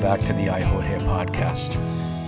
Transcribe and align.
welcome 0.00 0.18
back 0.18 0.26
to 0.26 0.32
the 0.32 0.48
I 0.48 0.60
Hold 0.62 0.82
Hair 0.84 1.00
podcast. 1.00 1.74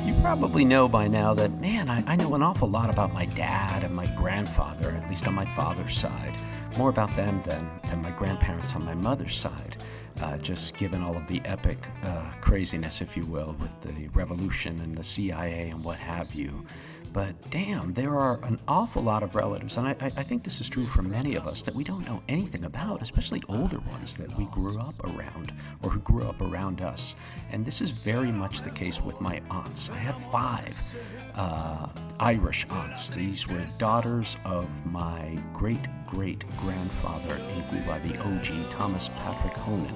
You 0.06 0.12
probably 0.20 0.62
know 0.62 0.88
by 0.88 1.08
now 1.08 1.32
that, 1.32 1.58
man, 1.58 1.88
I, 1.88 2.04
I 2.06 2.16
know 2.16 2.34
an 2.34 2.42
awful 2.42 2.68
lot 2.68 2.90
about 2.90 3.14
my 3.14 3.24
dad 3.24 3.82
and 3.82 3.94
my 3.94 4.06
grandfather, 4.14 4.90
at 4.90 5.08
least 5.08 5.26
on 5.26 5.32
my 5.32 5.46
father's 5.56 5.96
side. 5.96 6.36
More 6.76 6.90
about 6.90 7.14
them 7.16 7.40
than, 7.46 7.66
than 7.88 8.02
my 8.02 8.10
grandparents 8.10 8.74
on 8.74 8.84
my 8.84 8.92
mother's 8.92 9.34
side, 9.34 9.78
uh, 10.20 10.36
just 10.36 10.76
given 10.76 11.02
all 11.02 11.16
of 11.16 11.26
the 11.26 11.40
epic 11.46 11.78
uh, 12.02 12.30
craziness, 12.42 13.00
if 13.00 13.16
you 13.16 13.24
will, 13.24 13.56
with 13.58 13.80
the 13.80 14.08
revolution 14.08 14.80
and 14.80 14.94
the 14.94 15.04
CIA 15.04 15.70
and 15.70 15.82
what 15.82 15.98
have 15.98 16.34
you. 16.34 16.66
But 17.12 17.50
damn, 17.50 17.92
there 17.92 18.18
are 18.18 18.40
an 18.42 18.58
awful 18.66 19.02
lot 19.02 19.22
of 19.22 19.34
relatives, 19.34 19.76
and 19.76 19.86
I, 19.86 19.94
I 20.00 20.22
think 20.22 20.44
this 20.44 20.60
is 20.60 20.68
true 20.68 20.86
for 20.86 21.02
many 21.02 21.34
of 21.34 21.46
us, 21.46 21.62
that 21.62 21.74
we 21.74 21.84
don't 21.84 22.06
know 22.06 22.22
anything 22.28 22.64
about, 22.64 23.02
especially 23.02 23.42
older 23.48 23.80
ones 23.80 24.14
that 24.14 24.34
we 24.38 24.46
grew 24.46 24.78
up 24.78 24.94
around 25.04 25.52
or 25.82 25.90
who 25.90 26.00
grew 26.00 26.24
up 26.24 26.40
around 26.40 26.80
us. 26.80 27.14
And 27.50 27.66
this 27.66 27.82
is 27.82 27.90
very 27.90 28.32
much 28.32 28.62
the 28.62 28.70
case 28.70 29.02
with 29.02 29.20
my 29.20 29.42
aunts. 29.50 29.90
I 29.90 29.96
had 29.96 30.16
five 30.32 30.94
uh, 31.34 31.88
Irish 32.18 32.66
aunts. 32.70 33.10
These 33.10 33.46
were 33.46 33.66
daughters 33.78 34.36
of 34.44 34.68
my 34.86 35.38
great 35.52 35.86
great 36.06 36.44
grandfather 36.58 37.40
Cuba, 37.70 38.00
the 38.06 38.18
OG, 38.18 38.70
Thomas 38.72 39.08
Patrick 39.08 39.54
Honan 39.54 39.94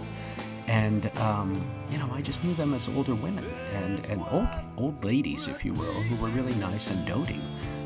and 0.66 1.10
um, 1.18 1.64
you 1.90 1.98
know 1.98 2.08
I 2.12 2.20
just 2.20 2.42
knew 2.44 2.54
them 2.54 2.74
as 2.74 2.88
older 2.88 3.14
women 3.14 3.44
and, 3.74 4.04
and 4.06 4.20
old 4.30 4.48
old 4.76 5.04
ladies, 5.04 5.46
if 5.46 5.64
you 5.64 5.72
will, 5.72 5.92
who 5.92 6.16
were 6.22 6.28
really 6.28 6.54
nice 6.54 6.90
and 6.90 7.06
doting. 7.06 7.40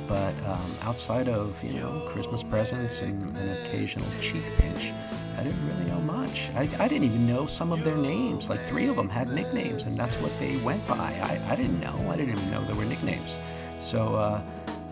But 0.06 0.34
um, 0.44 0.74
outside 0.82 1.28
of 1.28 1.62
you 1.62 1.74
know 1.74 2.06
Christmas 2.08 2.42
presents 2.42 3.00
and 3.00 3.36
an 3.36 3.48
occasional 3.58 4.08
cheek 4.20 4.42
pinch, 4.58 4.92
I 5.38 5.44
didn't 5.44 5.66
really 5.66 5.84
know 5.84 6.00
much. 6.00 6.50
I, 6.56 6.68
I 6.78 6.88
didn't 6.88 7.04
even 7.04 7.26
know 7.26 7.46
some 7.46 7.70
of 7.70 7.84
their 7.84 7.96
names. 7.96 8.50
Like 8.50 8.66
three 8.66 8.88
of 8.88 8.96
them 8.96 9.08
had 9.08 9.30
nicknames, 9.30 9.86
and 9.86 9.96
that's 9.96 10.16
what 10.16 10.36
they 10.40 10.56
went 10.58 10.86
by. 10.88 10.96
I, 10.96 11.40
I 11.52 11.56
didn't 11.56 11.80
know. 11.80 11.94
I 12.10 12.16
didn't 12.16 12.36
even 12.36 12.50
know 12.50 12.64
there 12.64 12.74
were 12.74 12.84
nicknames. 12.84 13.38
So 13.78 14.16
uh, 14.16 14.42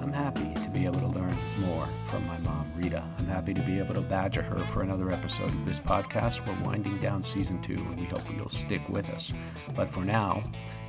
I'm 0.01 0.13
happy 0.13 0.55
to 0.55 0.71
be 0.71 0.85
able 0.85 1.01
to 1.01 1.07
learn 1.09 1.37
more 1.61 1.87
from 2.11 2.27
my 2.27 2.39
mom, 2.39 2.71
Rita. 2.77 3.03
I'm 3.19 3.27
happy 3.27 3.53
to 3.53 3.61
be 3.63 3.79
able 3.79 3.95
to 3.95 4.01
badger 4.01 4.43
her 4.43 4.65
for 4.67 4.83
another 4.83 5.11
episode 5.11 5.49
of 5.53 5.65
this 5.65 5.81
podcast. 5.81 6.47
We're 6.47 6.65
winding 6.65 6.99
down 7.01 7.23
season 7.23 7.61
two, 7.61 7.75
and 7.75 7.99
we 7.99 8.07
hope 8.07 8.23
you'll 8.35 8.49
stick 8.49 8.89
with 8.89 9.09
us. 9.11 9.33
But 9.75 9.91
for 9.91 10.05
now, 10.05 10.43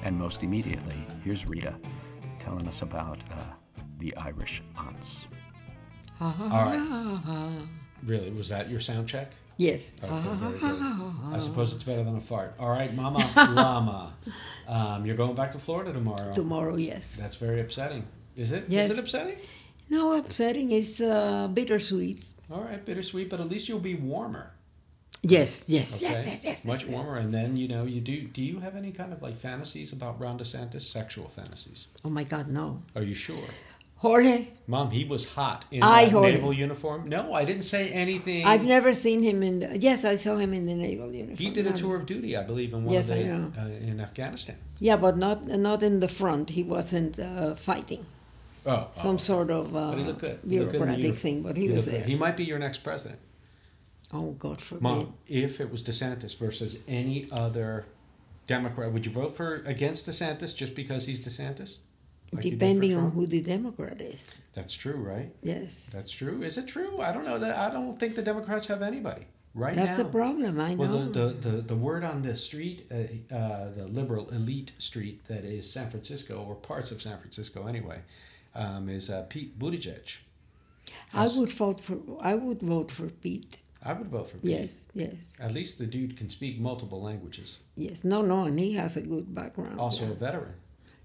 and 0.04 0.18
most 0.18 0.44
immediately, 0.44 0.96
here's 1.24 1.46
Rita 1.48 1.76
telling 2.40 2.68
us 2.68 2.82
about 2.84 3.18
uh, 3.32 3.44
the 3.98 4.16
Irish 4.16 4.62
aunts. 4.78 5.28
All 6.22 6.34
right. 6.50 7.60
Really, 8.06 8.30
was 8.32 8.48
that 8.50 8.70
your 8.70 8.80
sound 8.80 9.10
check? 9.10 9.32
Yes. 9.58 9.92
Okay, 10.02 10.36
very 10.36 10.58
good. 10.60 10.82
I 11.34 11.40
suppose 11.40 11.74
it's 11.74 11.84
better 11.84 12.04
than 12.04 12.16
a 12.16 12.22
fart. 12.22 12.56
All 12.60 12.70
right, 12.70 12.94
Mama 12.94 13.20
Llama. 13.36 14.14
Um, 14.68 15.06
you're 15.06 15.18
going 15.18 15.36
back 15.36 15.52
to 15.54 15.60
Florida 15.60 15.92
tomorrow. 15.92 16.32
Tomorrow, 16.32 16.76
yes. 16.78 17.18
That's 17.20 17.36
very 17.36 17.60
upsetting. 17.60 18.06
Is 18.40 18.52
it? 18.54 18.64
Is 18.64 18.70
Yes. 18.70 18.92
it 18.92 19.00
upsetting? 19.00 19.38
No, 19.90 20.14
upsetting 20.18 20.72
It's 20.72 21.02
uh, 21.02 21.48
bittersweet. 21.50 22.24
All 22.52 22.62
right, 22.64 22.84
bittersweet, 22.86 23.30
but 23.30 23.40
at 23.42 23.50
least 23.50 23.68
you'll 23.68 23.80
be 23.94 23.96
warmer. 23.96 24.52
Yes, 25.22 25.66
yes, 25.68 25.88
Okay, 26.02 26.10
yes, 26.14 26.26
yes, 26.26 26.44
yes. 26.44 26.66
much 26.66 26.84
yes. 26.84 26.92
warmer. 26.92 27.18
And 27.18 27.34
then 27.34 27.58
you 27.58 27.68
know 27.68 27.84
you 27.84 28.00
do. 28.00 28.22
Do 28.22 28.42
you 28.42 28.60
have 28.62 28.76
any 28.78 28.92
kind 28.92 29.12
of 29.12 29.22
like 29.22 29.38
fantasies 29.38 29.92
about 29.92 30.20
Ron 30.22 30.40
DeSantis? 30.40 30.84
Sexual 30.84 31.28
fantasies? 31.36 31.88
Oh 32.06 32.10
my 32.10 32.24
God, 32.24 32.48
no. 32.48 32.82
Are 32.96 33.04
you 33.04 33.16
sure? 33.16 33.50
Jorge, 33.98 34.48
Mom, 34.66 34.92
he 34.92 35.04
was 35.04 35.26
hot 35.26 35.66
in 35.72 35.84
I 35.84 36.06
that 36.06 36.12
heard 36.14 36.34
naval 36.36 36.54
uniform. 36.54 37.10
No, 37.10 37.34
I 37.34 37.44
didn't 37.44 37.66
say 37.66 37.90
anything. 37.92 38.46
I've 38.46 38.64
never 38.64 38.94
seen 38.94 39.22
him 39.22 39.44
in. 39.44 39.60
The, 39.60 39.78
yes, 39.78 40.06
I 40.06 40.16
saw 40.16 40.38
him 40.38 40.54
in 40.54 40.64
the 40.64 40.76
naval 40.76 41.12
uniform. 41.12 41.36
He 41.38 41.50
did 41.50 41.68
a 41.68 41.74
tour 41.74 41.98
of 41.98 42.06
duty, 42.06 42.38
I 42.38 42.44
believe, 42.44 42.74
in 42.74 42.86
one 42.86 42.94
Yes, 42.94 43.10
of 43.10 43.18
the 43.18 43.62
uh, 43.62 43.68
in 43.92 44.00
Afghanistan. 44.00 44.56
Yeah, 44.80 44.96
but 44.96 45.18
not 45.18 45.46
not 45.48 45.84
in 45.84 46.00
the 46.00 46.08
front. 46.08 46.52
He 46.52 46.64
wasn't 46.64 47.20
uh, 47.20 47.56
fighting. 47.56 48.06
Oh, 48.66 48.88
Some 48.96 49.18
sort 49.18 49.50
of 49.52 49.76
uh, 49.76 49.90
But 49.92 49.98
he 50.00 50.04
looked 50.04 50.20
good. 50.22 50.40
He 50.48 50.60
looked 50.60 50.72
good 50.74 50.82
in 50.82 50.88
the 50.88 50.96
bureaucratic 50.96 51.04
uniform. 51.04 51.22
thing, 51.22 51.42
but 51.44 51.58
he, 51.58 51.64
He 51.64 51.70
was 51.70 51.86
looked 51.86 51.96
good. 51.96 52.02
there. 52.02 52.08
He 52.08 52.16
might 52.16 52.38
be 52.38 52.44
your 52.44 52.60
next 52.60 52.80
president. 52.84 53.20
oh 54.14 54.32
God 54.32 54.62
forbid. 54.62 54.82
Mom, 54.84 55.14
if 55.28 55.60
it 55.62 55.72
was 55.72 55.82
DeSantis 55.84 56.38
versus 56.38 56.80
any 56.88 57.28
other 57.32 57.86
Democrat, 58.48 58.92
would 58.92 59.06
you 59.06 59.12
vote 59.12 59.36
for 59.38 59.58
against 59.66 60.08
DeSantis 60.08 60.56
just 60.56 60.76
because 60.76 61.06
he's 61.06 61.26
DeSantis? 61.26 61.78
Like 62.32 62.46
you 62.46 62.52
did 62.52 62.60
for 62.60 62.66
Depending 62.66 62.96
on 62.98 63.12
who 63.12 63.26
the 63.26 63.42
Democrat 63.42 64.00
is. 64.02 64.24
That's 64.54 64.74
true, 64.74 64.96
right? 64.98 65.32
Yes. 65.42 65.90
That's 65.94 66.12
true. 66.12 66.44
Is 66.44 66.58
it 66.60 66.68
true? 66.68 67.02
I 67.02 67.12
don't 67.12 67.26
know 67.26 67.40
that. 67.40 67.58
I 67.58 67.72
don't 67.74 67.98
think 68.00 68.16
the 68.16 68.22
Democrats 68.22 68.68
have 68.68 68.82
anybody 68.84 69.26
right 69.56 69.74
That's 69.74 69.98
now. 69.98 70.04
the 70.04 70.10
problem. 70.10 70.60
I 70.60 70.76
know. 70.76 70.82
Well, 70.82 71.06
the, 71.08 71.20
the, 71.42 71.50
the, 71.50 71.62
the 71.62 71.76
word 71.76 72.04
on 72.04 72.22
the 72.22 72.36
street, 72.36 72.86
uh, 72.92 73.34
uh, 73.34 73.72
the 73.76 73.88
liberal 73.88 74.30
elite 74.30 74.74
street 74.78 75.26
that 75.28 75.44
is 75.44 75.68
San 75.72 75.90
Francisco, 75.90 76.44
or 76.48 76.54
parts 76.54 76.92
of 76.92 77.02
San 77.02 77.18
Francisco 77.20 77.66
anyway, 77.66 78.00
um, 78.56 78.90
is 78.90 79.10
uh, 79.10 79.26
Pete 79.30 79.58
Buttigieg. 79.58 80.18
I 81.14 81.28
would 81.28 81.52
vote 81.54 81.82
for. 81.82 81.98
I 82.22 82.36
would 82.36 82.62
vote 82.62 82.92
for 82.92 83.08
Pete. 83.08 83.60
I 83.84 83.94
would 83.94 84.08
vote 84.08 84.30
for 84.30 84.38
Pete. 84.38 84.52
Yes, 84.52 84.78
yes, 84.94 85.14
At 85.40 85.54
least 85.54 85.78
the 85.78 85.86
dude 85.86 86.18
can 86.18 86.30
speak 86.30 86.60
multiple 86.60 87.02
languages. 87.02 87.60
yes. 87.76 88.04
No, 88.04 88.22
no, 88.22 88.44
and 88.44 88.60
he 88.60 88.74
has 88.74 88.98
a 88.98 89.02
good 89.02 89.34
background. 89.34 89.80
Also 89.80 90.06
yeah. 90.06 90.12
a 90.12 90.16
veteran. 90.16 90.54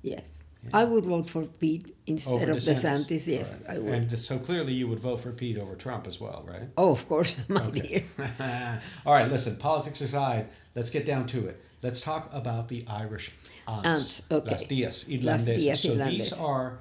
Yes. 0.03 0.27
I 0.73 0.85
would 0.85 1.05
vote 1.05 1.29
for 1.29 1.45
Pete 1.45 1.95
instead 2.07 2.35
Over 2.35 2.53
of 2.53 2.59
DeSantis. 2.59 3.27
Yes, 3.27 3.53
All 3.53 3.59
right. 3.69 3.77
I 3.77 3.79
would. 3.81 3.93
And 3.93 4.19
so 4.19 4.39
clearly 4.39 4.73
you 4.73 4.89
would 4.89 5.01
vote 5.01 5.21
for 5.21 5.33
Pete 5.33 5.59
over 5.59 5.75
Trump 5.75 6.07
as 6.07 6.21
well, 6.21 6.45
right? 6.47 6.69
oh, 6.77 6.93
of 6.93 7.07
course, 7.09 7.37
my 7.49 7.67
dear. 7.71 8.05
All 9.07 9.13
right, 9.13 9.31
listen, 9.31 9.57
politics 9.57 10.01
aside, 10.01 10.49
let's 10.75 10.91
get 10.91 11.05
down 11.05 11.27
to 11.29 11.47
it. 11.49 11.63
Let's 11.83 12.01
talk 12.01 12.31
about 12.33 12.69
the 12.69 12.85
Irish 12.89 13.31
aunts. 13.67 13.87
Aunts, 13.87 14.23
okay. 14.31 14.51
Las 14.51 14.65
tías 14.65 15.09
irlandesas. 15.09 15.77
so 15.83 15.95
these 15.97 16.33
are, 16.33 16.79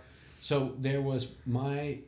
so 0.47 0.73
there 0.77 1.01
was 1.01 1.21
my 1.45 1.99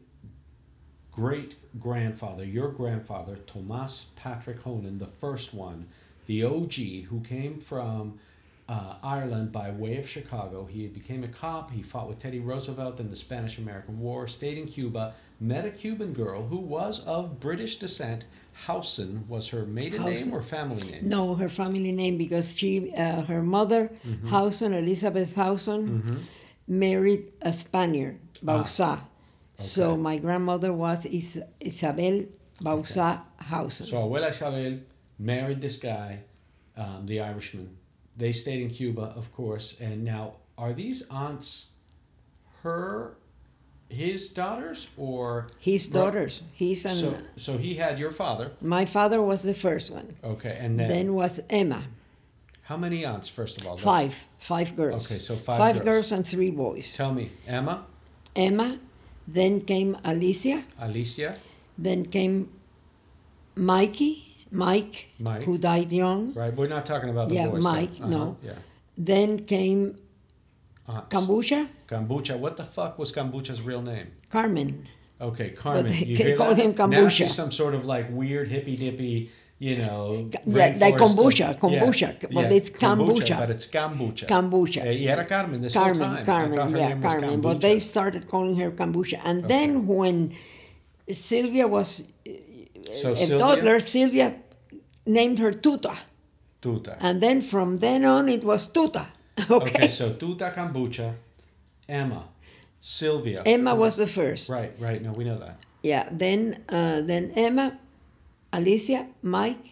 great 1.11 1.55
grandfather, 1.79 2.43
your 2.43 2.69
grandfather, 2.69 3.37
Tomas 3.47 4.07
Patrick 4.17 4.61
Honan, 4.61 4.99
the 4.99 5.07
first 5.07 5.53
one, 5.53 5.87
the 6.25 6.43
OG, 6.43 6.73
who 7.09 7.21
came 7.21 7.59
from 7.59 8.19
uh, 8.67 8.95
Ireland 9.01 9.51
by 9.51 9.69
way 9.71 9.97
of 9.97 10.09
Chicago. 10.09 10.65
He 10.65 10.87
became 10.87 11.23
a 11.23 11.27
cop. 11.29 11.71
He 11.71 11.81
fought 11.83 12.09
with 12.09 12.19
Teddy 12.19 12.39
Roosevelt 12.39 12.99
in 12.99 13.09
the 13.09 13.15
Spanish 13.15 13.57
American 13.57 13.99
War, 13.99 14.27
stayed 14.27 14.57
in 14.57 14.65
Cuba, 14.67 15.13
met 15.39 15.63
a 15.65 15.69
Cuban 15.71 16.11
girl 16.13 16.47
who 16.47 16.57
was 16.57 16.99
of 17.05 17.39
British 17.39 17.77
descent. 17.77 18.25
Howson 18.67 19.25
was 19.27 19.49
her 19.49 19.65
maiden 19.65 20.01
Howson. 20.01 20.13
name 20.29 20.33
or 20.33 20.41
family 20.41 20.89
name? 20.91 21.07
No, 21.07 21.35
her 21.35 21.49
family 21.49 21.91
name 21.91 22.17
because 22.17 22.57
she, 22.57 22.91
uh, 22.93 23.21
her 23.23 23.43
mother, 23.43 23.91
Mm-hmm. 24.07 24.73
Elizabeth 24.73 25.35
Howson, 25.35 26.25
married 26.67 27.31
a 27.41 27.53
Spaniard, 27.53 28.19
Bausá. 28.43 28.99
So 29.59 29.83
Ah. 29.83 29.91
Okay. 29.93 30.01
my 30.01 30.17
grandmother 30.17 30.73
was 30.73 31.05
Is- 31.05 31.41
Isabel 31.59 32.25
Bausá 32.61 33.21
Howson. 33.37 33.85
So 33.87 33.97
Abuela 33.97 34.29
Isabel 34.29 34.79
married 35.19 35.61
this 35.61 35.77
guy, 35.77 36.19
um, 36.75 37.05
the 37.05 37.19
Irishman. 37.21 37.69
They 38.17 38.31
stayed 38.31 38.61
in 38.61 38.69
Cuba, 38.69 39.13
of 39.15 39.31
course. 39.33 39.75
And 39.79 40.03
now, 40.03 40.33
are 40.57 40.73
these 40.73 41.03
aunts 41.09 41.67
her, 42.63 43.15
his 43.89 44.29
daughters, 44.29 44.87
or 44.97 45.47
His 45.59 45.87
daughters. 45.87 46.41
He's 46.53 46.85
an, 46.85 46.95
so? 46.95 47.17
So 47.37 47.57
he 47.57 47.75
had 47.75 47.99
your 47.99 48.11
father. 48.11 48.51
my 48.61 48.85
father 48.85 49.21
was 49.21 49.43
the 49.43 49.53
first 49.53 49.91
one. 49.91 50.07
Okay, 50.23 50.57
and 50.59 50.79
then, 50.79 50.87
Then 50.89 51.13
was 51.13 51.39
Emma. 51.49 51.83
How 52.65 52.77
many 52.77 53.05
aunts? 53.05 53.27
First 53.29 53.61
of 53.61 53.67
all, 53.67 53.73
Let's- 53.73 53.83
Five, 53.83 54.15
five 54.39 54.75
girls. 54.75 55.05
Okay, 55.11 55.19
so 55.19 55.35
five 55.35 55.57
Five 55.57 55.75
girls. 55.77 55.85
girls 55.85 56.11
and 56.11 56.27
three 56.27 56.51
boys. 56.51 56.93
Tell 56.95 57.13
me, 57.13 57.31
Emma, 57.47 57.85
Emma, 58.35 58.79
then 59.27 59.61
came 59.61 59.97
Alicia, 60.03 60.63
Alicia, 60.79 61.37
then 61.77 62.05
came 62.05 62.49
Mikey, 63.55 64.23
Mike, 64.51 65.07
Mike. 65.19 65.43
who 65.43 65.57
died 65.57 65.91
young. 65.91 66.33
right? 66.33 66.53
We're 66.55 66.67
not 66.67 66.85
talking 66.85 67.09
about 67.09 67.29
the 67.29 67.35
Yeah, 67.35 67.47
boys. 67.47 67.63
though. 67.63 67.71
Mike, 67.71 67.99
no. 67.99 68.21
Uh-huh, 68.21 68.33
yeah. 68.43 68.53
Then 68.97 69.45
came 69.45 69.97
Aunts. 70.87 71.07
Cambucha, 71.09 71.67
Cambucha. 71.87 72.37
What 72.37 72.57
the 72.57 72.63
fuck 72.63 72.97
was 72.99 73.11
Cambucha's 73.11 73.61
real 73.61 73.81
name? 73.81 74.07
Carmen. 74.29 74.87
Okay, 75.21 75.51
Carmen. 75.51 75.87
they 75.87 75.99
you 76.05 76.15
hear 76.23 76.35
call 76.37 76.53
that? 76.53 76.57
him 76.61 76.71
Now 76.71 76.85
kombucha. 76.87 77.09
she's 77.11 77.33
some 77.35 77.51
sort 77.51 77.73
of 77.73 77.85
like 77.85 78.07
weird 78.11 78.49
hippy 78.49 78.75
dippy 78.75 79.31
you 79.59 79.77
know. 79.77 80.29
Yeah, 80.45 80.75
like 80.77 80.95
kombucha, 80.95 81.57
kombucha, 81.59 82.33
but 82.33 82.51
it's 82.51 82.69
kombucha. 82.69 83.37
But 83.37 83.49
it's 83.51 83.67
kombucha. 83.67 84.27
Kombucha. 84.27 84.81
Uh, 84.81 84.89
y 84.89 85.05
era 85.07 85.25
Carmen 85.25 85.61
this 85.61 85.73
whole 85.73 85.85
Carmen, 85.85 86.25
time. 86.25 86.25
Carmen, 86.25 86.75
yeah, 86.75 86.99
Carmen. 86.99 87.41
But 87.41 87.61
they 87.61 87.79
started 87.79 88.27
calling 88.27 88.55
her 88.57 88.71
Cambucha. 88.71 89.19
And 89.23 89.45
then 89.47 89.87
when 89.87 90.35
Sylvia 91.09 91.67
was 91.67 92.03
So 92.93 93.13
a 93.13 93.15
Sylvia? 93.15 93.37
toddler, 93.37 93.79
Sylvia 93.79 94.35
named 95.05 95.39
her 95.39 95.51
Tuta. 95.51 95.95
Tuta. 96.61 96.97
And 96.99 97.21
then 97.21 97.41
from 97.41 97.77
then 97.79 98.05
on, 98.05 98.29
it 98.29 98.43
was 98.43 98.67
Tuta. 98.67 99.05
Okay. 99.49 99.69
Okay, 99.69 99.87
so 99.89 100.11
Tuta 100.13 100.53
Cambucha, 100.53 101.13
Emma, 101.89 102.23
Sylvia. 102.79 103.41
Emma 103.45 103.75
was 103.75 103.95
the 103.95 104.07
first. 104.07 104.49
Right, 104.49 104.71
right. 104.79 105.01
No, 105.01 105.11
we 105.11 105.23
know 105.25 105.37
that. 105.39 105.57
Yeah. 105.83 106.07
Then, 106.11 106.63
uh, 106.69 107.01
then 107.01 107.31
Emma, 107.35 107.77
Alicia, 108.59 109.07
Mike, 109.21 109.65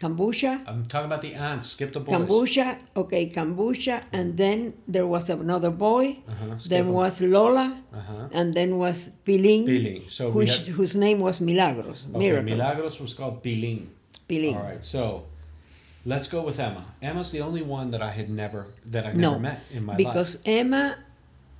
Cambucha. 0.00 0.52
I'm 0.66 0.84
talking 0.86 1.06
about 1.06 1.22
the 1.22 1.34
aunts. 1.34 1.66
Skip 1.72 1.92
the 1.92 2.00
boys. 2.00 2.14
Cambucha, 2.14 2.78
okay, 2.96 3.28
Cambucha, 3.30 4.02
and 4.12 4.36
then 4.36 4.72
there 4.88 5.06
was 5.06 5.28
another 5.30 5.70
boy. 5.70 6.18
Uh-huh, 6.28 6.56
Then 6.72 6.86
'em. 6.88 6.92
was 6.92 7.20
Lola, 7.20 7.68
Uh-huh. 7.92 8.28
and 8.32 8.54
then 8.54 8.78
was 8.78 9.10
Pilín, 9.26 9.64
Pilín. 9.66 10.08
So 10.10 10.30
which, 10.30 10.56
had- 10.56 10.68
whose 10.76 10.94
name 10.96 11.18
was 11.20 11.40
Milagros, 11.40 12.06
Okay, 12.08 12.18
Miracle. 12.18 12.50
Milagros 12.56 12.98
was 13.00 13.12
called 13.14 13.42
Pilín. 13.42 13.80
Pilín. 14.28 14.54
All 14.56 14.62
right, 14.62 14.84
so 14.84 15.24
let's 16.06 16.28
go 16.28 16.40
with 16.42 16.58
Emma. 16.60 16.84
Emma's 17.02 17.30
the 17.30 17.40
only 17.42 17.62
one 17.62 17.90
that 17.90 18.00
I 18.02 18.10
had 18.18 18.28
never 18.30 18.66
that 18.94 19.04
I 19.06 19.12
never 19.12 19.38
met 19.38 19.60
in 19.76 19.84
my 19.84 19.96
because 19.96 20.36
life. 20.36 20.44
Because 20.44 20.60
Emma, 20.60 20.96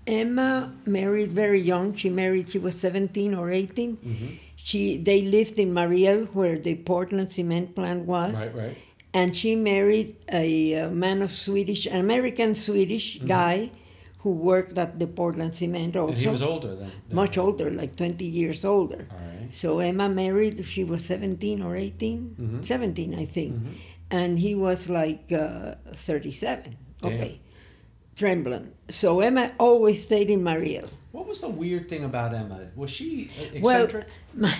Emma 0.06 0.72
married 0.86 1.30
very 1.32 1.60
young. 1.60 1.94
She 1.94 2.08
married. 2.10 2.48
She 2.50 2.58
was 2.58 2.74
seventeen 2.86 3.34
or 3.34 3.50
18 3.50 3.96
Mm-hmm. 3.96 4.26
She 4.70 4.82
they 5.08 5.20
lived 5.36 5.56
in 5.64 5.70
Mariel, 5.80 6.20
where 6.38 6.56
the 6.66 6.74
Portland 6.90 7.28
cement 7.36 7.68
plant 7.78 8.00
was. 8.14 8.34
Right, 8.42 8.54
right. 8.62 8.76
and 9.18 9.28
she 9.40 9.50
married 9.72 10.08
a, 10.44 10.46
uh 10.80 10.90
man 11.04 11.18
of 11.26 11.30
Swedish, 11.46 11.82
an 11.94 11.98
American 12.08 12.50
Swedish 12.66 13.06
guy, 13.36 13.56
who 14.22 14.32
worked 14.52 14.76
at 14.84 14.90
the 15.02 15.08
Portland 15.20 15.52
Cement 15.60 15.92
also. 15.96 16.12
Mm-hmm. 16.12 16.18
And 16.18 16.26
he 16.26 16.32
was 16.38 16.44
older 16.52 16.72
than, 16.80 16.90
much 17.22 17.34
older, 17.44 17.68
like 17.80 17.92
20 17.96 18.24
years 18.40 18.60
older. 18.74 19.02
All 19.10 19.16
right. 19.16 19.48
So 19.60 19.68
Emma 19.90 20.08
married, 20.22 20.56
she 20.72 20.82
was 20.92 21.00
17 21.04 21.62
or 21.66 21.72
18, 21.86 22.18
Mhm. 22.38 22.64
17, 22.64 23.14
I 23.24 23.26
think. 23.36 23.52
Mhm. 23.56 23.72
And 24.18 24.30
he 24.46 24.52
was 24.66 24.80
like 25.00 25.24
uh, 25.32 25.74
37. 25.94 26.76
Damn. 27.02 27.12
Okay. 27.12 27.32
Trembling. 28.20 28.66
So 28.90 29.20
Emma 29.20 29.44
always 29.58 29.98
stayed 30.08 30.30
in 30.30 30.42
Mariel. 30.50 30.88
What 31.12 31.26
was 31.26 31.40
the 31.40 31.48
weird 31.48 31.88
thing 31.88 32.04
about 32.04 32.34
Emma? 32.34 32.68
Was 32.76 32.90
she 32.90 33.30
uh, 33.40 33.60
Well, 33.60 33.84
eccentric? 33.84 34.06
my, 34.34 34.54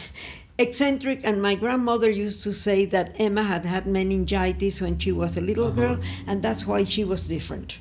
eccentric, 0.59 1.21
and 1.25 1.41
my 1.41 1.55
grandmother 1.55 2.11
used 2.11 2.43
to 2.45 2.53
say 2.53 2.85
that 2.87 3.15
Emma 3.19 3.43
had 3.45 3.65
had 3.65 3.87
meningitis 3.87 4.81
when 4.81 4.99
she 4.99 5.13
was 5.13 5.37
a 5.37 5.41
little 5.41 5.67
Uh-huh. 5.69 5.81
girl, 5.81 6.01
and 6.27 6.43
that's 6.43 6.67
why 6.67 6.85
she 6.85 7.05
was 7.05 7.21
different. 7.23 7.79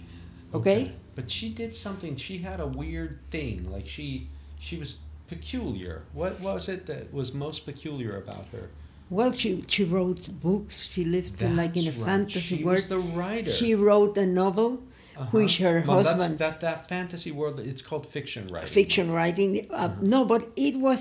Okay? 0.53 0.93
But 1.15 1.29
she 1.31 1.49
did 1.49 1.75
something. 1.75 2.15
She 2.15 2.37
had 2.39 2.59
a 2.59 2.67
weird 2.67 3.19
thing. 3.31 3.69
Like 3.71 3.87
she, 3.89 4.27
she 4.59 4.77
was 4.77 4.97
peculiar. 5.27 6.03
What 6.13 6.39
was 6.39 6.69
it 6.69 6.85
that 6.85 7.13
was 7.13 7.33
most 7.33 7.65
peculiar 7.65 8.17
about 8.17 8.45
her? 8.53 8.69
Well, 9.09 9.31
she 9.33 9.63
she 9.67 9.83
wrote 9.83 10.29
books. 10.41 10.87
She 10.93 11.03
lived 11.03 11.41
in, 11.41 11.55
like 11.55 11.75
in 11.75 11.87
a 11.87 11.91
right. 11.91 12.05
fantasy 12.05 12.39
She 12.57 12.63
world. 12.63 12.75
was 12.77 12.87
the 12.89 12.99
writer. 12.99 13.51
She 13.51 13.73
wrote 13.75 14.15
a 14.17 14.25
novel, 14.25 14.83
Uh-huh. 15.19 15.37
which 15.37 15.57
her 15.57 15.83
Well, 15.87 16.03
husband 16.03 16.39
that 16.39 16.61
that 16.61 16.87
fantasy 16.89 17.31
world. 17.31 17.59
It's 17.59 17.81
called 17.89 18.05
fiction 18.07 18.43
writing. 18.53 18.73
fiction 18.79 19.07
writing. 19.17 19.51
Uh, 19.69 19.73
Uh-huh. 19.75 19.95
No, 20.13 20.19
but 20.25 20.41
it 20.55 20.75
was 20.87 20.99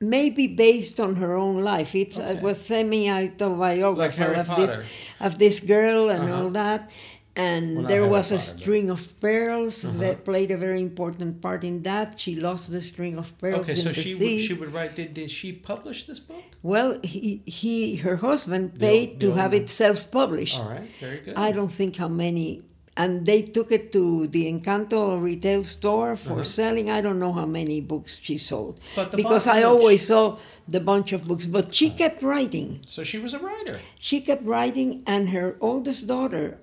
maybe 0.00 0.46
based 0.46 0.98
on 1.06 1.16
her 1.22 1.32
own 1.44 1.56
life. 1.72 1.90
It's, 2.02 2.16
Okay. 2.16 2.30
It 2.34 2.40
was 2.42 2.56
semi-autobiography 2.72 4.24
Like 4.24 4.36
of 4.48 4.56
this 4.56 4.72
of 5.20 5.32
this 5.38 5.60
girl 5.60 6.08
and 6.14 6.24
Uh-huh. 6.24 6.36
all 6.44 6.50
that. 6.50 6.90
And 7.36 7.66
Well, 7.76 7.86
there 7.86 8.00
Harry 8.00 8.10
was 8.16 8.26
a 8.32 8.36
Potter, 8.36 8.52
but- 8.52 8.60
string 8.62 8.86
of 8.96 9.20
pearls 9.20 9.76
Uh-huh. 9.84 9.98
that 10.02 10.16
played 10.24 10.50
a 10.50 10.56
very 10.66 10.82
important 10.90 11.40
part 11.40 11.62
in 11.70 11.82
that. 11.82 12.08
She 12.22 12.32
lost 12.48 12.64
the 12.76 12.82
string 12.82 13.14
of 13.22 13.26
pearls 13.38 13.60
Okay, 13.68 13.72
in 13.78 13.84
so 13.86 13.92
the 13.92 14.02
she 14.02 14.14
sea. 14.14 14.20
would, 14.36 14.44
she 14.48 14.54
would 14.60 14.72
write. 14.76 14.92
Did, 14.96 15.14
did 15.14 15.30
she 15.30 15.52
publish 15.52 15.98
this 16.08 16.20
book? 16.20 16.42
well, 16.62 16.90
he, 17.12 17.42
he 17.60 17.96
her 18.06 18.16
husband 18.16 18.64
The 18.74 18.78
paid 18.86 19.20
to 19.22 19.28
have 19.40 19.52
it 19.54 19.66
self-published. 19.70 20.58
All 20.60 20.70
right, 20.76 20.90
very 21.00 21.18
good. 21.24 21.34
I 21.36 21.52
don't 21.56 21.72
think 21.80 21.92
how 22.02 22.08
many. 22.24 22.48
And 22.98 23.24
they 23.24 23.40
took 23.42 23.70
it 23.70 23.92
to 23.92 24.26
the 24.26 24.50
Encanto 24.52 25.22
retail 25.22 25.62
store 25.62 26.16
for 26.16 26.42
Uh-huh. 26.42 26.58
selling. 26.58 26.90
I 26.90 27.00
don't 27.00 27.20
know 27.24 27.32
how 27.32 27.46
many 27.46 27.80
books 27.80 28.18
she 28.20 28.36
sold. 28.38 28.80
But 28.96 29.12
because 29.14 29.46
I 29.46 29.62
always 29.62 30.02
saw 30.04 30.36
the 30.66 30.80
bunch 30.80 31.12
of 31.12 31.20
books. 31.28 31.46
But 31.46 31.72
she 31.72 31.90
kept 31.90 32.22
writing. 32.22 32.80
So 32.88 33.04
she 33.04 33.18
was 33.18 33.32
a 33.34 33.38
writer. 33.38 33.78
She 34.00 34.20
kept 34.20 34.44
writing, 34.44 35.02
and 35.06 35.30
her 35.30 35.54
oldest 35.60 36.08
daughter, 36.08 36.58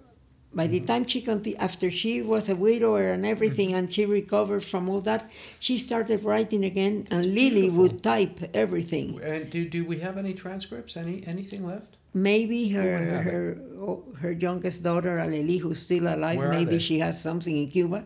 by 0.53 0.67
Mm-hmm. 0.67 0.71
the 0.71 0.79
time 0.91 1.03
she 1.07 1.19
conti- 1.21 1.57
after 1.57 1.89
she 1.91 2.21
was 2.21 2.47
a 2.49 2.55
widower 2.55 3.11
and 3.15 3.25
everything, 3.25 3.69
Mm-hmm. 3.69 3.87
and 3.87 3.93
she 3.93 4.05
recovered 4.05 4.63
from 4.63 4.87
all 4.89 5.01
that, 5.01 5.29
she 5.59 5.77
started 5.77 6.23
writing 6.23 6.63
again. 6.65 7.07
And 7.11 7.23
Lily 7.33 7.69
would 7.69 8.03
type 8.03 8.49
everything. 8.53 9.19
And 9.23 9.49
do, 9.49 9.63
do 9.67 9.83
we 9.85 9.99
have 9.99 10.17
any 10.17 10.33
transcripts? 10.33 10.95
Any 10.97 11.23
anything 11.25 11.65
left? 11.65 11.94
Maybe 12.15 12.69
her 12.69 12.81
would 12.99 13.07
have 13.11 13.27
it? 13.27 13.31
her 13.31 13.57
oh, 13.77 14.03
her 14.21 14.31
youngest 14.31 14.83
daughter 14.87 15.17
Aleli, 15.19 15.59
who's 15.59 15.79
still 15.83 16.07
alive, 16.07 16.37
Where 16.39 16.49
maybe 16.49 16.79
she 16.79 16.99
has 16.99 17.19
something 17.21 17.55
in 17.55 17.67
Cuba. 17.69 18.05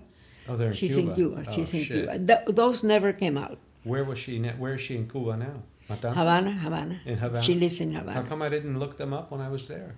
Oh, 0.49 0.55
they're 0.57 0.69
in 0.69 0.73
She's 0.73 0.95
Cuba. 0.95 1.09
in 1.09 1.15
Cuba. 1.15 1.43
Oh, 1.47 1.51
She's 1.53 1.71
in 1.77 1.83
shit. 1.83 2.09
Cuba. 2.09 2.17
Th- 2.17 2.45
those 2.61 2.83
never 2.83 3.13
came 3.13 3.37
out. 3.37 3.59
Where 3.83 4.03
was 4.03 4.17
she? 4.17 4.39
ne- 4.39 4.57
Where 4.57 4.73
is 4.75 4.81
she 4.81 4.95
in 4.97 5.07
Cuba 5.07 5.37
now? 5.37 5.61
Matanzas? 5.87 6.15
Havana, 6.15 6.51
Havana. 6.65 6.99
In 7.05 7.17
Havana? 7.21 7.41
She 7.45 7.53
lives 7.53 7.79
in 7.81 7.93
Havana. 7.93 8.17
How 8.19 8.23
come 8.27 8.41
I 8.41 8.49
didn't 8.49 8.77
look 8.81 8.97
them 8.97 9.13
up 9.13 9.29
when 9.31 9.41
I 9.41 9.49
was 9.49 9.67
there? 9.67 9.93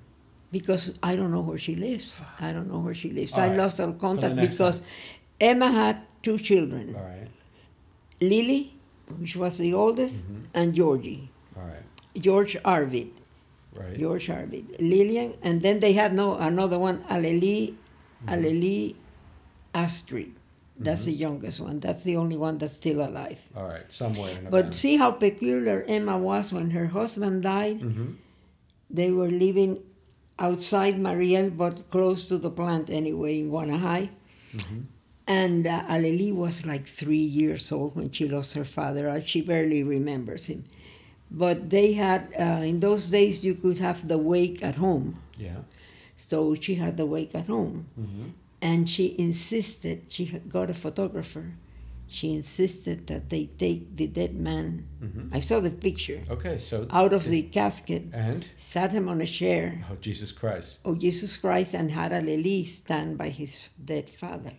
Because 0.52 0.92
I 1.02 1.16
don't 1.16 1.32
know 1.32 1.40
where 1.50 1.58
she 1.58 1.76
lives. 1.78 2.14
I 2.40 2.52
don't 2.52 2.68
know 2.70 2.80
where 2.80 2.94
she 2.94 3.12
lives. 3.12 3.32
All 3.32 3.40
I 3.40 3.48
right. 3.48 3.58
lost 3.58 3.80
all 3.80 3.94
contact 3.94 4.36
because 4.36 4.84
Emma 5.40 5.72
had 5.72 5.96
two 6.22 6.38
children 6.38 6.94
All 7.00 7.02
right, 7.04 7.30
Lily, 8.20 8.76
which 9.20 9.36
was 9.36 9.58
the 9.58 9.74
oldest, 9.74 10.28
Mm-hmm. 10.28 10.44
and 10.54 10.76
Georgie. 10.76 11.32
all 11.56 11.64
right, 11.64 11.86
George 12.28 12.58
Arvid. 12.66 13.08
Right. 13.74 13.98
George 13.98 14.30
Arvid. 14.30 14.76
Lillian, 14.80 15.34
and 15.42 15.62
then 15.62 15.80
they 15.80 15.94
had 15.94 16.14
no 16.14 16.36
another 16.36 16.78
one, 16.80 17.04
Aleli, 17.10 17.76
Mm-hmm. 18.22 18.34
Aleli 18.34 18.96
Astrid. 19.74 20.34
That's 20.78 21.06
the 21.06 21.14
youngest 21.14 21.60
one. 21.60 21.80
That's 21.80 22.04
the 22.04 22.18
only 22.18 22.38
one 22.38 22.58
that's 22.58 22.76
still 22.76 23.02
alive. 23.06 23.40
all 23.56 23.68
right, 23.68 23.86
somewhere 23.92 24.32
in 24.38 24.50
But 24.50 24.74
see 24.74 24.98
how 24.98 25.12
peculiar 25.12 25.84
Emma 25.88 26.18
was 26.18 26.52
when 26.52 26.72
her 26.72 26.88
husband 26.88 27.44
died. 27.44 27.82
hmm 27.82 28.12
They 28.90 29.12
were 29.12 29.30
living 29.30 29.78
outside 30.38 30.98
Mariel, 31.00 31.50
but 31.52 31.90
close 31.90 32.26
to 32.30 32.38
the 32.38 32.50
plant 32.50 32.90
anyway 32.90 33.40
in 33.42 33.52
Guanajay. 33.52 34.10
And 35.28 35.66
uh, 35.68 35.84
Aleli 35.88 36.34
was 36.34 36.66
like 36.66 36.88
three 36.88 37.18
years 37.24 37.72
old 37.72 37.96
when 37.96 38.10
she 38.12 38.28
lost 38.28 38.54
her 38.54 38.66
father. 38.66 39.22
She 39.22 39.42
barely 39.42 39.84
remembers 39.84 40.48
him. 40.48 40.66
But 41.32 41.70
they 41.70 41.94
had, 41.94 42.22
uh, 42.38 42.62
in 42.72 42.82
those 42.82 43.08
days, 43.10 43.44
you 43.44 43.56
could 43.56 43.80
have 43.80 44.08
the 44.08 44.18
wake 44.18 44.62
at 44.64 44.76
home. 44.76 45.16
Yeah. 45.38 45.60
So 46.18 46.56
she 46.56 46.76
had 46.76 46.98
the 46.98 47.06
wake 47.06 47.34
at 47.34 47.48
home. 47.48 47.88
hmm 47.96 48.30
And 48.62 48.88
she 48.88 49.16
insisted, 49.18 49.98
she 50.10 50.26
got 50.50 50.70
a 50.70 50.74
photographer. 50.74 51.46
She 52.08 52.28
insisted 52.36 53.08
that 53.08 53.30
they 53.30 53.46
take 53.58 53.96
the 53.96 54.06
dead 54.08 54.36
man. 54.36 54.86
Mhm. 55.02 55.34
I 55.34 55.40
saw 55.40 55.62
the 55.62 55.72
picture 55.72 56.20
Okay, 56.30 56.58
so 56.60 56.86
out 56.92 57.14
of 57.14 57.24
the 57.24 57.42
casket, 57.44 58.04
and 58.14 58.46
sat 58.58 58.92
him 58.92 59.08
on 59.08 59.22
a 59.22 59.26
chair. 59.26 59.86
oh 59.90 59.96
Jesus 60.02 60.32
Christ, 60.34 60.78
Oh, 60.84 60.96
Jesus 60.96 61.38
Christ, 61.38 61.74
and 61.74 61.90
had 61.92 62.12
Aleli 62.12 62.68
stand 62.68 63.18
by 63.18 63.30
his 63.30 63.70
dead 63.84 64.10
father. 64.10 64.54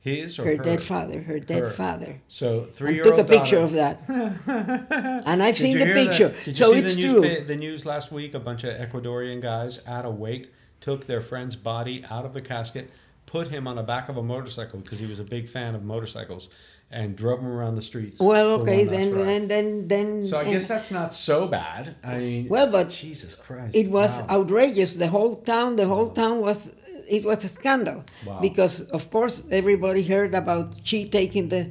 His 0.00 0.38
or 0.38 0.44
Her, 0.44 0.56
her, 0.56 0.62
dead 0.62 0.82
father, 0.82 1.20
her 1.22 1.38
dead 1.38 1.62
Her. 1.64 1.70
father. 1.70 2.20
So 2.28 2.64
three-year-old 2.74 3.16
took 3.16 3.26
a 3.26 3.28
picture 3.28 3.56
daughter. 3.56 3.64
of 3.66 3.72
that. 3.72 5.22
and 5.26 5.42
I've 5.42 5.56
Did 5.56 5.62
seen 5.62 5.78
the 5.78 5.84
that? 5.86 5.94
picture. 5.94 6.28
Did 6.44 6.46
you 6.46 6.54
So 6.54 6.72
see 6.72 6.78
it's 6.78 6.94
the 6.94 7.02
true. 7.02 7.44
The 7.44 7.56
news 7.56 7.84
last 7.84 8.10
week, 8.10 8.34
a 8.34 8.40
bunch 8.40 8.64
of 8.64 8.74
Ecuadorian 8.74 9.40
guys 9.42 9.78
at 9.86 10.04
a 10.04 10.10
wake 10.10 10.52
took 10.80 11.06
their 11.06 11.20
friend's 11.20 11.56
body 11.56 12.04
out 12.10 12.24
of 12.24 12.32
the 12.32 12.40
casket, 12.40 12.90
put 13.26 13.48
him 13.48 13.66
on 13.68 13.76
the 13.76 13.82
back 13.82 14.08
of 14.08 14.16
a 14.16 14.22
motorcycle 14.22 14.78
because 14.80 14.98
he 14.98 15.06
was 15.06 15.20
a 15.20 15.24
big 15.24 15.48
fan 15.48 15.74
of 15.74 15.82
motorcycles, 15.84 16.48
and 16.90 17.14
drove 17.14 17.38
him 17.40 17.46
around 17.46 17.74
the 17.74 17.82
streets. 17.82 18.18
Well, 18.18 18.62
okay, 18.62 18.84
then, 18.84 19.14
ride. 19.14 19.26
then, 19.26 19.48
then, 19.48 19.88
then. 19.88 20.26
So 20.26 20.38
I 20.38 20.44
guess 20.44 20.66
that's 20.66 20.90
not 20.90 21.12
so 21.12 21.46
bad. 21.46 21.94
I 22.02 22.16
mean, 22.18 22.48
Well, 22.48 22.70
but 22.70 22.88
Jesus 22.88 23.34
Christ, 23.34 23.76
it 23.76 23.90
was 23.90 24.10
wow. 24.10 24.26
outrageous. 24.30 24.94
The 24.94 25.08
whole 25.08 25.36
town, 25.36 25.76
the 25.76 25.86
whole 25.86 26.08
town 26.10 26.40
was. 26.40 26.70
It 27.16 27.24
was 27.24 27.44
a 27.44 27.48
scandal 27.48 28.04
Wow. 28.26 28.40
because, 28.40 28.74
of 28.96 29.10
course, 29.10 29.42
everybody 29.50 30.02
heard 30.14 30.32
about 30.34 30.66
she 30.84 30.98
taking 31.08 31.48
the 31.48 31.62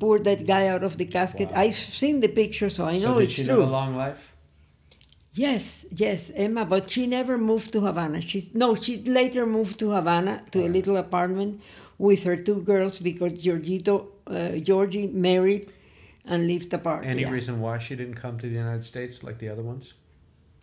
poor 0.00 0.18
dead 0.18 0.46
guy 0.46 0.64
out 0.66 0.82
of 0.82 0.96
the 0.98 1.04
casket. 1.06 1.48
Wow. 1.50 1.60
I've 1.62 1.74
seen 2.02 2.20
the 2.20 2.28
picture, 2.28 2.68
so 2.70 2.84
I 2.84 2.98
So 2.98 3.04
know 3.06 3.14
did 3.18 3.24
it's 3.24 3.32
she 3.34 3.44
true. 3.44 3.56
live 3.60 3.68
a 3.68 3.70
long 3.80 3.96
life? 3.96 4.22
Yes, 5.34 5.86
yes, 5.90 6.30
Emma, 6.34 6.64
but 6.66 6.90
she 6.90 7.06
never 7.06 7.38
moved 7.38 7.72
to 7.72 7.80
Havana. 7.80 8.20
She's 8.20 8.54
no, 8.54 8.74
she 8.74 9.02
later 9.20 9.46
moved 9.46 9.78
to 9.78 9.86
Havana 9.92 10.42
to 10.52 10.58
a 10.66 10.68
little 10.68 10.96
apartment 10.98 11.60
with 11.98 12.24
her 12.24 12.36
two 12.36 12.60
girls 12.60 12.98
because 12.98 13.32
Giorgito, 13.44 13.96
uh, 14.26 14.58
Georgie 14.68 15.06
married 15.06 15.72
and 16.26 16.46
lived 16.46 16.74
apart. 16.74 17.06
Any 17.06 17.22
yeah. 17.22 17.30
reason 17.30 17.60
why 17.62 17.78
she 17.78 17.96
didn't 17.96 18.16
come 18.16 18.38
to 18.40 18.46
the 18.48 18.54
United 18.64 18.82
States 18.82 19.22
like 19.22 19.38
the 19.38 19.48
other 19.48 19.62
ones? 19.62 19.94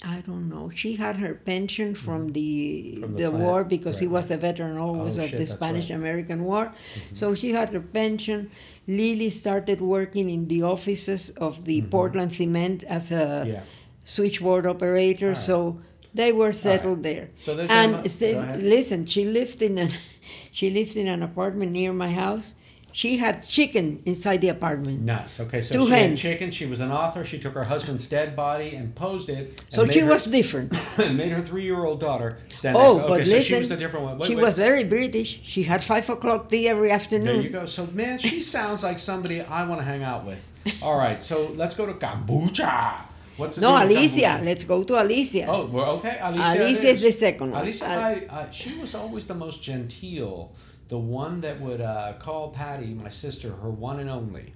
I 0.05 0.21
don't 0.21 0.47
know. 0.47 0.69
She 0.73 0.95
had 0.95 1.17
her 1.17 1.33
pension 1.33 1.93
from 1.93 2.29
the 2.31 2.49
Mm-hmm. 2.49 3.01
From 3.01 3.13
the 3.15 3.23
the, 3.23 3.31
war 3.31 3.63
because 3.65 3.99
he 3.99 4.07
was 4.07 4.31
a 4.31 4.37
veteran 4.37 4.77
always 4.77 5.19
Oh, 5.19 5.23
of 5.23 5.29
shit, 5.29 5.39
the 5.39 5.45
Spanish 5.45 5.89
right. 5.89 5.95
Mm-hmm. 5.97 6.01
American 6.03 6.43
War. 6.45 6.73
So 7.13 7.35
she 7.35 7.51
had 7.51 7.69
her 7.71 7.81
pension. 7.81 8.49
Lily 8.87 9.29
started 9.29 9.81
working 9.81 10.29
in 10.29 10.47
the 10.47 10.63
offices 10.63 11.31
of 11.31 11.65
the 11.65 11.81
Portland 11.81 12.33
Cement 12.33 12.83
as 12.83 13.11
a 13.11 13.15
Mm-hmm. 13.15 13.51
Yeah. 13.51 13.61
switchboard 14.05 14.65
operator. 14.65 15.29
Right. 15.29 15.37
So 15.37 15.79
they 16.13 16.31
were 16.31 16.53
settled 16.53 17.03
there. 17.03 17.29
So 17.37 17.55
there's 17.55 17.69
and 17.69 18.09
say- 18.09 18.39
listen, 18.57 19.05
she 19.05 19.25
lived 19.25 19.61
in 19.61 19.77
an 19.77 19.89
she 20.51 20.69
lived 20.69 20.95
in 20.95 21.07
an 21.07 21.21
apartment 21.23 21.71
near 21.73 21.91
my 21.93 22.11
house. 22.11 22.53
She 22.91 23.17
had 23.17 23.47
chicken 23.47 24.01
inside 24.05 24.41
the 24.41 24.49
apartment. 24.49 25.01
Nice. 25.01 25.39
Okay, 25.39 25.61
so 25.61 25.75
Two 25.75 25.85
she 25.85 25.91
hens. 25.91 26.21
had 26.21 26.31
chicken. 26.31 26.51
She 26.51 26.65
was 26.65 26.79
an 26.79 26.91
author. 26.91 27.23
She 27.23 27.37
took 27.39 27.53
her 27.53 27.63
husband's 27.63 28.05
dead 28.07 28.35
body 28.35 28.75
and 28.75 28.93
posed 28.95 29.29
it. 29.29 29.37
and 29.37 29.73
So 29.73 29.85
she 29.87 29.99
her- 29.99 30.09
was 30.09 30.23
different. 30.25 30.73
and 30.99 31.15
made 31.21 31.31
her 31.31 31.41
three-year-old 31.43 31.99
daughter 31.99 32.37
stand 32.53 32.75
Oh, 32.75 32.97
next. 32.97 33.01
to- 33.03 33.07
but 33.07 33.21
okay, 33.21 33.23
so 33.25 33.31
listen, 33.35 33.53
she 33.53 33.59
was 33.59 33.69
the 33.69 33.77
different 33.77 34.05
one. 34.05 34.17
Wait, 34.17 34.27
she 34.27 34.35
wait. 34.35 34.43
was 34.45 34.55
very 34.55 34.83
British. 34.83 35.39
She 35.43 35.63
had 35.63 35.83
five 35.83 36.09
o'clock 36.09 36.49
tea 36.49 36.67
every 36.67 36.91
afternoon. 36.91 37.25
There 37.27 37.41
you 37.43 37.49
go. 37.49 37.65
So 37.65 37.85
man, 37.87 38.17
she 38.17 38.41
sounds 38.55 38.83
like 38.83 38.99
somebody 38.99 39.41
I 39.41 39.65
want 39.67 39.79
to 39.81 39.85
hang 39.85 40.03
out 40.03 40.25
with. 40.25 40.45
All 40.81 40.97
right, 40.97 41.21
so 41.23 41.47
let's 41.55 41.73
go 41.75 41.85
to 41.85 41.93
Cambucha. 41.93 43.01
What's 43.37 43.55
the 43.55 43.61
No, 43.61 43.81
Alicia. 43.81 44.21
Cambucha? 44.21 44.45
Let's 44.45 44.63
go 44.65 44.83
to 44.83 45.01
Alicia. 45.01 45.45
Oh, 45.47 45.65
well, 45.67 45.91
okay. 45.97 46.17
Alicia, 46.21 46.63
Alicia 46.63 46.87
is 46.89 47.01
the 47.01 47.11
second 47.11 47.51
one. 47.51 47.61
Alicia, 47.61 47.85
Al- 47.85 47.99
I, 47.99 48.11
I, 48.29 48.51
she 48.51 48.77
was 48.77 48.93
always 48.95 49.25
the 49.27 49.35
most 49.35 49.63
genteel, 49.63 50.51
the 50.89 50.97
one 50.97 51.41
that 51.41 51.61
would 51.61 51.81
uh, 51.81 52.13
call 52.19 52.49
Patty, 52.49 52.93
my 52.93 53.09
sister, 53.09 53.49
her 53.55 53.69
one 53.69 53.99
and 53.99 54.09
only, 54.09 54.53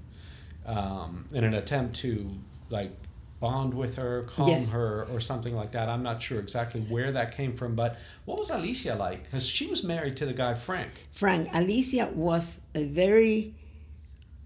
um, 0.66 1.26
in 1.32 1.44
an 1.44 1.54
attempt 1.54 1.96
to 1.98 2.30
like 2.70 2.92
bond 3.40 3.74
with 3.74 3.96
her, 3.98 4.24
calm 4.24 4.50
Yes. 4.50 4.72
her, 4.72 5.06
or 5.12 5.20
something 5.20 5.56
like 5.56 5.72
that. 5.74 5.90
I'm 5.90 6.02
not 6.02 6.24
sure 6.24 6.40
exactly 6.40 6.82
where 6.82 7.12
that 7.12 7.36
came 7.36 7.56
from, 7.56 7.76
but 7.76 7.98
what 8.26 8.40
was 8.40 8.50
Alicia 8.50 8.96
like? 8.96 9.26
Because 9.26 9.46
she 9.46 9.68
was 9.68 9.84
married 9.84 10.18
to 10.18 10.26
the 10.26 10.34
guy 10.34 10.54
Frank. 10.56 10.92
Frank, 11.12 11.50
Alicia 11.54 12.10
was 12.14 12.62
a 12.74 12.86
very 12.86 13.54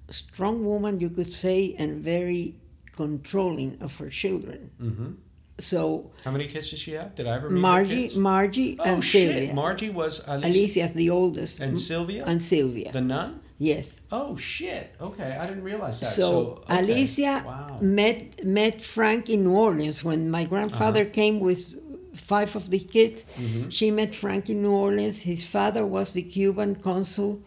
strong 0.09 0.65
woman, 0.65 0.99
you 0.99 1.09
could 1.09 1.33
say, 1.33 1.75
and 1.77 2.03
very 2.03 2.55
controlling 2.95 3.77
of 3.79 3.95
her 3.97 4.09
children. 4.09 4.71
Mm-hmm. 4.81 5.11
So 5.59 6.11
How 6.23 6.31
many 6.31 6.47
kids 6.47 6.69
did 6.69 6.79
she 6.79 6.91
have? 6.93 7.15
Did 7.15 7.25
I 7.27 7.35
ever 7.35 7.49
meet 7.49 7.61
Margie? 7.61 8.09
Margie, 8.15 8.77
oh 8.79 8.83
and 8.83 9.03
shit! 9.03 9.31
Sylvia. 9.31 9.53
Margie 9.53 9.89
was 9.89 10.21
Alicia, 10.27 10.47
Alicia's 10.49 10.93
the 10.93 11.09
oldest. 11.09 11.59
and 11.59 11.79
Sylvia, 11.79 12.23
and 12.25 12.39
Sylvia. 12.41 12.91
the 12.91 13.01
nun. 13.01 13.39
yes. 13.57 13.99
Oh 14.11 14.35
shit! 14.37 14.93
Okay, 15.01 15.35
I 15.41 15.47
didn't 15.47 15.63
realize 15.63 15.99
that. 16.01 16.11
So, 16.13 16.61
okay. 16.69 16.79
Alicia 16.79 17.43
Wow. 17.45 17.77
met 17.81 18.45
met 18.45 18.81
Frank 18.81 19.29
in 19.29 19.43
New 19.45 19.55
Orleans 19.67 20.03
when 20.03 20.29
my 20.29 20.43
grandfather 20.45 21.01
Uh-huh. 21.01 21.19
came 21.21 21.39
with 21.39 21.61
five 22.13 22.55
of 22.55 22.69
the 22.69 22.79
kids. 22.79 23.25
Mhm. 23.35 23.71
She 23.71 23.89
met 23.91 24.13
Frank 24.13 24.49
in 24.49 24.61
New 24.61 24.71
Orleans. 24.85 25.17
His 25.31 25.43
father 25.55 25.83
was 25.85 26.13
the 26.13 26.21
Cuban 26.35 26.75
consul 26.75 27.41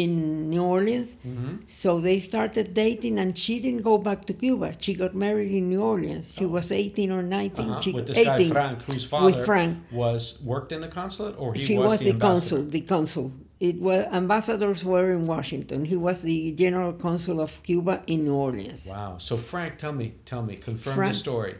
in 0.00 0.48
New 0.48 0.62
Orleans. 0.62 1.10
Mhm. 1.22 1.58
So 1.82 2.00
they 2.00 2.18
started 2.18 2.66
dating, 2.72 3.18
and 3.22 3.36
she 3.36 3.54
didn't 3.64 3.82
go 3.82 3.98
back 3.98 4.24
to 4.28 4.32
Cuba. 4.32 4.68
She 4.84 4.92
got 4.94 5.12
married 5.14 5.52
in 5.58 5.68
New 5.68 5.82
Orleans. 5.82 6.26
She 6.36 6.46
was 6.46 6.72
18 6.72 7.10
or 7.12 7.22
19. 7.22 7.68
Uh-huh. 7.68 7.80
She 7.84 7.92
With 7.92 8.06
this 8.06 8.24
guy 8.26 8.48
Frank, 8.48 8.78
whose 8.88 9.04
father 9.04 9.26
with 9.26 9.44
Frank. 9.44 9.72
was 9.92 10.22
worked 10.52 10.72
in 10.72 10.80
the 10.80 10.92
consulate, 11.00 11.36
or 11.38 11.52
he 11.52 11.60
she 11.60 11.76
was, 11.76 11.88
was, 11.90 12.00
the, 12.00 12.12
the, 12.12 12.18
consul. 12.18 12.62
The 12.76 12.80
consul. 12.94 13.32
It 13.60 13.76
was 13.86 14.00
ambassadors 14.20 14.80
were 14.82 15.08
in 15.12 15.26
Washington. 15.34 15.84
He 15.84 15.98
was 16.08 16.22
the 16.22 16.52
general 16.52 16.94
consul 17.06 17.38
of 17.46 17.62
Cuba 17.62 17.94
in 18.06 18.24
New 18.24 18.34
Orleans. 18.46 18.86
Wow. 18.86 19.18
So 19.18 19.36
Frank, 19.36 19.76
tell 19.76 19.92
me, 19.92 20.06
tell 20.24 20.42
me, 20.42 20.54
confirm 20.56 20.94
Frank- 20.94 21.12
the 21.12 21.18
story. 21.18 21.54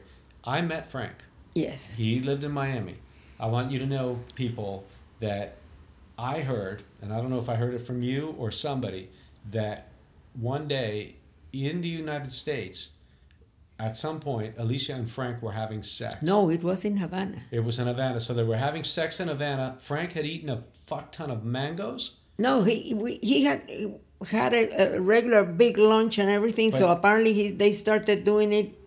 I 0.57 0.62
met 0.62 0.91
Frank. 0.91 1.17
Yes. 1.55 1.81
He 2.03 2.19
lived 2.21 2.45
in 2.49 2.53
Miami. 2.62 2.97
I 3.39 3.47
want 3.55 3.71
you 3.73 3.79
to 3.85 3.87
know, 3.95 4.07
people, 4.35 4.73
that 5.21 5.47
I 6.19 6.40
heard, 6.40 6.83
and 7.00 7.12
I 7.12 7.16
don't 7.16 7.31
know 7.31 7.38
if 7.38 7.49
I 7.49 7.57
heard 7.57 7.75
it 7.75 7.87
from 7.87 8.02
you 8.02 8.35
or 8.38 8.50
somebody, 8.50 9.11
that 9.50 9.88
one 10.35 10.69
day 10.69 11.16
in 11.52 11.81
the 11.81 11.88
United 11.88 12.31
States, 12.31 12.90
at 13.78 13.97
some 13.97 14.21
point, 14.21 14.54
Alicia 14.59 14.95
and 14.95 15.11
Frank 15.11 15.42
were 15.42 15.52
having 15.52 15.83
sex. 15.83 16.16
No, 16.23 16.50
it 16.50 16.62
was 16.62 16.85
in 16.85 16.99
Havana. 16.99 17.42
It 17.50 17.61
was 17.61 17.78
in 17.78 17.87
Havana. 17.87 18.21
So 18.21 18.33
they 18.33 18.45
were 18.45 18.57
having 18.57 18.85
sex 18.85 19.19
in 19.19 19.28
Havana. 19.28 19.76
Frank 19.81 20.12
had 20.12 20.25
eaten 20.25 20.50
a 20.50 20.62
fuck 20.87 21.11
ton 21.11 21.31
of 21.31 21.45
mangoes. 21.45 22.19
No, 22.38 22.62
he 22.62 22.95
we, 22.95 23.19
he 23.23 23.45
had 23.45 23.62
had 24.31 24.52
a, 24.54 24.97
a 24.97 25.00
regular 25.00 25.45
big 25.45 25.78
lunch 25.78 26.19
and 26.19 26.31
everything. 26.31 26.71
so 26.71 26.88
apparently 26.88 27.33
he 27.33 27.50
they 27.50 27.73
started 27.73 28.25
doing 28.25 28.52
it 28.52 28.78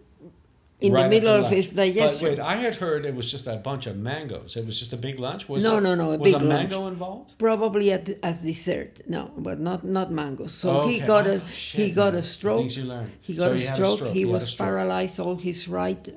in 0.81 0.91
right 0.91 1.03
the 1.03 1.09
middle 1.09 1.33
of 1.33 1.49
his 1.49 1.69
digestion. 1.69 2.19
But 2.19 2.21
wait, 2.21 2.39
I 2.39 2.55
had 2.57 2.75
heard 2.75 3.05
it 3.05 3.15
was 3.15 3.31
just 3.31 3.47
a 3.47 3.55
bunch 3.55 3.85
of 3.87 3.95
mangoes. 3.95 4.57
It 4.57 4.65
was 4.65 4.77
just 4.77 4.91
a 4.93 4.97
big 4.97 5.19
lunch. 5.19 5.47
Was 5.47 5.63
No, 5.63 5.77
it- 5.77 5.81
no, 5.81 5.95
no, 5.95 6.11
a 6.11 6.17
Was 6.17 6.31
big 6.33 6.41
a 6.41 6.45
lunch. 6.45 6.69
mango 6.71 6.87
involved? 6.87 7.37
Probably 7.37 7.91
at, 7.93 8.09
as 8.21 8.39
dessert. 8.39 8.99
No, 9.07 9.31
but 9.37 9.59
not 9.59 9.83
not 9.85 10.11
mangoes. 10.11 10.53
So 10.53 10.81
Oh, 10.81 10.87
he 10.87 10.97
okay. 10.97 11.05
got 11.05 11.27
Oh, 11.27 11.31
a 11.33 11.47
shit, 11.49 11.81
he 11.81 11.91
got 11.91 12.13
man. 12.13 12.19
a 12.19 12.23
stroke. 12.23 12.59
things 12.59 12.77
you 12.77 12.83
learn. 12.85 13.11
He 13.21 13.35
got 13.35 13.49
So 13.49 13.51
a, 13.53 13.57
he 13.57 13.63
had 13.65 13.73
a 13.73 13.75
stroke. 13.77 13.97
stroke. 13.99 14.13
He, 14.13 14.19
He 14.19 14.25
was 14.25 14.47
stroke. 14.47 14.67
paralyzed 14.67 15.19
all 15.19 15.35
his 15.37 15.67
right. 15.67 16.07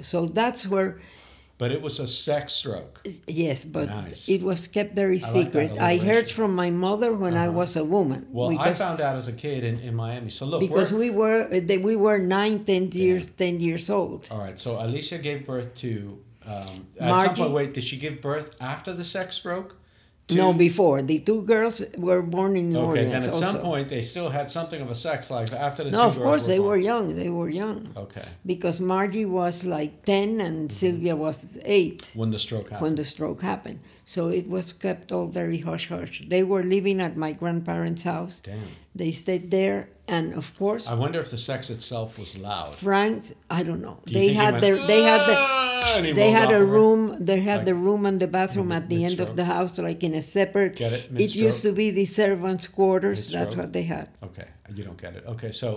So 0.00 0.26
that's 0.26 0.66
where 0.66 0.98
But 1.58 1.72
it 1.72 1.82
was 1.82 1.98
a 1.98 2.06
sex 2.06 2.52
stroke. 2.52 3.00
yes, 3.26 3.64
but 3.64 3.88
Nice. 3.88 4.28
it 4.28 4.42
was 4.42 4.68
kept 4.68 4.94
very 4.94 5.20
I 5.20 5.26
like 5.26 5.32
secret. 5.44 5.70
I 5.80 5.96
heard 5.96 6.30
from 6.30 6.54
my 6.54 6.70
mother 6.70 7.12
when 7.12 7.34
I 7.36 7.48
Uh-huh. 7.48 7.58
was 7.60 7.76
a 7.76 7.84
woman. 7.84 8.26
Well, 8.30 8.56
I 8.58 8.72
found 8.74 9.00
out 9.00 9.16
as 9.16 9.26
a 9.26 9.32
kid 9.32 9.64
in, 9.64 9.80
in 9.80 9.94
Miami. 9.94 10.30
So 10.30 10.46
look, 10.46 10.60
because 10.60 10.92
we're, 10.92 11.12
were 11.12 11.60
they, 11.60 11.78
we 11.78 11.96
were 11.96 12.18
nine, 12.18 12.64
ten 12.64 12.90
years 12.92 13.26
ten 13.42 13.58
years 13.60 13.90
old. 13.90 14.28
all 14.30 14.38
right. 14.38 14.58
So 14.58 14.70
Alicia 14.84 15.18
gave 15.18 15.44
birth 15.44 15.74
to. 15.84 16.18
Um, 16.46 16.86
at 17.00 17.26
some 17.26 17.34
point, 17.34 17.52
wait, 17.52 17.74
did 17.74 17.84
she 17.84 17.96
give 17.98 18.20
birth 18.22 18.54
after 18.60 18.92
the 18.94 19.04
sex 19.04 19.36
stroke? 19.36 19.76
To- 20.28 20.34
No, 20.34 20.52
before 20.52 21.00
the 21.00 21.18
two 21.20 21.40
girls 21.42 21.82
were 21.96 22.20
born 22.20 22.54
in 22.56 22.68
New 22.70 22.78
Okay, 22.78 22.86
Orleans. 22.88 23.12
then 23.12 23.22
at 23.22 23.32
also. 23.32 23.46
some 23.46 23.58
point 23.60 23.88
they 23.88 24.02
still 24.02 24.28
had 24.28 24.50
something 24.50 24.80
of 24.82 24.90
a 24.90 24.94
sex 24.94 25.30
life 25.30 25.52
after 25.54 25.84
the 25.84 25.90
No, 25.90 26.02
two 26.02 26.08
of 26.08 26.16
course 26.26 26.42
were 26.42 26.48
they 26.48 26.58
born. 26.58 26.68
were 26.68 26.76
young. 26.76 27.16
They 27.16 27.30
were 27.30 27.48
young 27.48 27.78
Okay, 27.96 28.26
because 28.44 28.78
Margie 28.78 29.24
was 29.24 29.64
like 29.64 29.92
ten 30.04 30.40
and 30.46 30.68
mm-hmm. 30.68 30.76
Sylvia 30.82 31.16
was 31.16 31.36
eight 31.64 32.10
when 32.14 32.30
the 32.30 32.38
stroke 32.38 32.68
happened. 32.70 32.82
when 32.82 32.94
the 32.96 33.04
stroke 33.04 33.40
happened. 33.42 33.78
So 34.14 34.28
it 34.28 34.48
was 34.48 34.72
kept 34.72 35.12
all 35.12 35.26
very 35.26 35.58
hush 35.58 35.86
hush. 35.90 36.22
They 36.26 36.42
were 36.42 36.62
living 36.62 36.98
at 37.06 37.14
my 37.24 37.32
grandparents' 37.40 38.04
house. 38.04 38.40
Damn. 38.42 38.62
They 38.94 39.12
stayed 39.12 39.50
there, 39.50 39.90
and 40.16 40.32
of 40.32 40.46
course, 40.56 40.88
I 40.88 40.94
wonder 40.94 41.20
if 41.20 41.30
the 41.30 41.36
sex 41.36 41.68
itself 41.68 42.18
was 42.18 42.30
loud. 42.38 42.74
Frank. 42.74 43.18
I 43.50 43.62
don't 43.62 43.82
know. 43.82 43.98
Do 44.06 44.14
They 44.14 44.32
had 44.32 44.52
went, 44.54 44.62
their. 44.64 44.76
They 44.92 45.02
had 45.02 45.22
the. 45.30 45.36
"Ah," 45.36 46.00
They 46.22 46.30
had 46.30 46.50
a 46.60 46.64
room. 46.64 47.00
They 47.30 47.40
had 47.50 47.58
Like- 47.58 47.66
the 47.70 47.74
room 47.86 48.06
and 48.06 48.18
the 48.24 48.30
bathroom 48.38 48.72
at 48.72 48.88
the 48.88 49.04
end 49.08 49.20
of 49.20 49.36
the 49.36 49.44
house, 49.44 49.76
like 49.76 50.02
in 50.02 50.14
a 50.14 50.22
separate. 50.22 50.76
Get 50.76 50.92
it? 50.94 51.02
It 51.24 51.34
used 51.46 51.60
to 51.66 51.72
be 51.72 51.86
the 52.00 52.06
servants' 52.06 52.66
quarters. 52.66 53.18
That's 53.18 53.32
Mid-stroke? 53.34 53.56
what 53.60 53.70
they 53.76 53.86
had. 53.94 54.06
Okay, 54.28 54.48
you 54.74 54.84
don't 54.88 55.00
get 55.04 55.12
it. 55.18 55.24
Okay, 55.34 55.52
so 55.52 55.68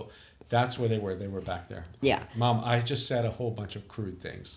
that's 0.47 0.73
where 0.79 0.87
they 0.93 0.99
were. 1.03 1.15
They 1.23 1.27
were 1.35 1.45
back 1.53 1.63
there. 1.67 1.83
Yeah, 1.99 2.21
Mom, 2.43 2.57
I 2.63 2.79
just 2.79 3.03
said 3.11 3.25
a 3.25 3.33
whole 3.39 3.51
bunch 3.59 3.73
of 3.75 3.83
crude 3.93 4.19
things. 4.27 4.47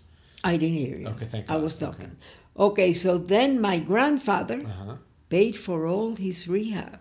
I 0.45 0.59
didn't 0.59 0.77
hear 0.87 0.97
you. 1.03 1.09
Okay, 1.15 1.27
thank 1.33 1.49
you. 1.49 1.55
I 1.57 1.59
was 1.59 1.75
talking. 1.75 2.13
Okay, 2.13 2.44
so 2.57 3.19
then 3.19 3.61
my 3.61 3.79
grandfather 3.79 4.61
Uh 4.65 4.85
huh. 4.87 4.97
paid 5.29 5.57
for 5.57 5.87
all 5.87 6.15
his 6.17 6.47
rehab. 6.49 6.99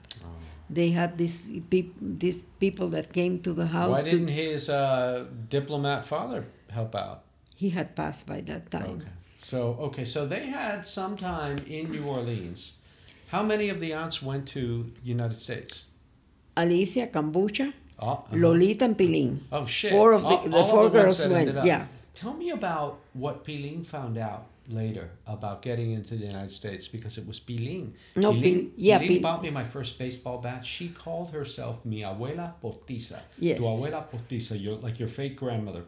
They 0.70 0.90
had 0.92 1.18
these 1.18 1.42
peop- 1.70 1.98
these 2.02 2.42
people 2.60 2.90
that 2.90 3.14
came 3.14 3.40
to 3.42 3.54
the 3.54 3.68
house. 3.68 3.92
Why 4.04 4.04
didn't 4.12 4.30
his 4.34 4.70
uh, 4.70 5.26
diplomat 5.50 6.06
father 6.06 6.46
help 6.72 6.96
out? 6.96 7.20
he 7.56 7.70
had 7.70 7.96
passed 7.96 8.26
by 8.28 8.42
that 8.42 8.72
time. 8.72 8.98
Okay. 9.02 9.12
So 9.40 9.60
okay, 9.88 10.06
so 10.06 10.26
they 10.26 10.48
had 10.48 10.86
some 10.86 11.16
time 11.16 11.58
in 11.68 11.92
New 11.92 12.04
Orleans. 12.04 12.74
How 13.28 13.44
many 13.44 13.70
of 13.70 13.80
the 13.80 13.94
aunts 13.94 14.22
went 14.22 14.48
to 14.56 14.92
United 15.04 15.38
States? 15.38 15.86
Alicia, 16.58 17.08
Cambucha, 17.08 17.74
Oh, 18.00 18.08
uh-huh. 18.10 18.36
Lolita, 18.38 18.86
and 18.86 18.98
Pilin. 18.98 19.42
Oh 19.52 19.66
shit! 19.68 19.92
Four 19.92 20.14
of 20.14 20.22
the, 20.22 20.28
All- 20.36 20.50
the 20.50 20.58
all 20.58 20.64
of 20.64 20.70
four 20.70 20.84
ones 20.90 20.94
girls 20.94 21.28
went. 21.28 21.66
Yeah. 21.66 21.86
Tell 22.16 22.34
me 22.34 22.50
about 22.52 23.00
what 23.14 23.44
Pilin 23.46 23.86
found 23.86 24.18
out 24.18 24.46
later 24.70 25.10
about 25.28 25.62
getting 25.62 25.92
into 25.92 26.16
the 26.16 26.26
United 26.26 26.52
States 26.52 26.88
because 26.88 27.18
it 27.18 27.28
was 27.28 27.40
Pilin. 27.40 27.94
No, 28.16 28.32
Pilin, 28.32 28.44
Pil- 28.44 28.72
yeah, 28.78 29.00
Pilin 29.00 29.14
Pil- 29.16 29.22
bought 29.22 29.42
me 29.42 29.50
my 29.50 29.64
first 29.64 29.98
baseball 29.98 30.40
bat. 30.40 30.66
She 30.66 30.90
called 30.90 31.32
herself 31.32 31.84
mi 31.86 32.02
abuela 32.02 32.54
postiza. 32.62 33.20
Yes. 33.40 33.58
Tu 33.58 33.64
abuela 33.64 34.06
postiza, 34.10 34.62
your, 34.62 34.78
like 34.78 35.00
your 35.00 35.10
fake 35.10 35.36
grandmother. 35.38 35.84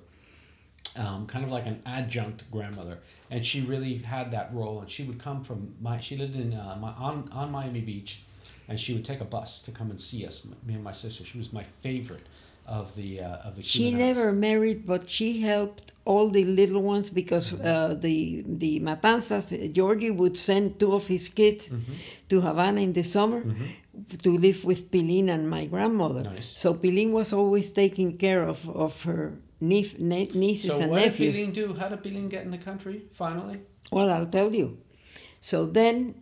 Um, 0.98 1.28
kind 1.28 1.44
of 1.44 1.52
like 1.52 1.66
an 1.66 1.82
adjunct 1.86 2.50
grandmother, 2.52 3.00
and 3.30 3.46
she 3.46 3.62
really 3.62 3.98
had 3.98 4.32
that 4.32 4.54
role. 4.54 4.80
And 4.80 4.90
she 4.90 5.04
would 5.04 5.20
come 5.20 5.44
from 5.44 5.76
my. 5.82 6.00
She 6.00 6.16
lived 6.16 6.36
in 6.36 6.54
uh, 6.54 6.78
my, 6.80 6.92
on 6.92 7.28
on 7.34 7.52
Miami 7.52 7.82
Beach, 7.82 8.24
and 8.70 8.80
she 8.80 8.94
would 8.94 9.04
take 9.04 9.20
a 9.20 9.26
bus 9.26 9.60
to 9.64 9.72
come 9.72 9.90
and 9.90 10.00
see 10.00 10.26
us. 10.26 10.46
Me 10.66 10.74
and 10.74 10.84
my 10.84 10.94
sister. 10.94 11.26
She 11.26 11.38
was 11.38 11.52
my 11.52 11.66
favorite 11.82 12.26
of 12.66 12.96
the 12.96 13.20
uh, 13.20 13.38
of 13.48 13.58
the. 13.58 13.64
She 13.64 13.92
never 13.92 14.32
married, 14.32 14.86
but 14.86 15.10
she 15.10 15.42
helped 15.42 15.92
all 16.06 16.30
the 16.30 16.44
little 16.46 16.82
ones 16.84 17.10
because 17.10 17.52
Mm-hmm. 17.52 17.66
uh, 17.68 17.94
the 18.06 18.44
the 18.64 18.80
Matanzas, 18.80 19.46
Georgie 19.74 20.12
would 20.12 20.38
send 20.38 20.80
two 20.80 20.94
of 20.94 21.08
his 21.08 21.30
kids 21.30 21.70
Mm-hmm. 21.70 21.94
to 22.30 22.42
Havana 22.42 22.82
in 22.82 22.94
the 22.94 23.04
summer 23.04 23.42
to 24.24 24.30
live 24.46 24.64
with 24.66 24.92
Pilin 24.92 25.30
and 25.30 25.50
my 25.50 25.66
grandmother. 25.66 26.22
Nice. 26.24 26.54
So 26.56 26.74
Pilin 26.74 27.12
was 27.12 27.34
always 27.34 27.72
taking 27.72 28.18
care 28.18 28.44
of, 28.44 28.60
of 28.70 29.02
her 29.04 29.34
nief, 29.62 29.98
ne- 30.00 30.32
nieces 30.34 30.72
So 30.72 30.80
and 30.82 30.92
what 30.92 31.00
did 31.00 31.06
nephews. 31.12 31.36
Pilín 31.36 31.54
do? 31.54 31.74
How 31.80 31.88
did 31.90 32.04
Pilín 32.04 32.30
get 32.30 32.44
in 32.46 32.52
the 32.52 32.58
country 32.70 33.02
finally? 33.14 33.60
Well, 33.92 34.10
I'll 34.12 34.28
tell 34.40 34.54
you. 34.54 34.78
So 35.42 35.66
then, 35.66 36.16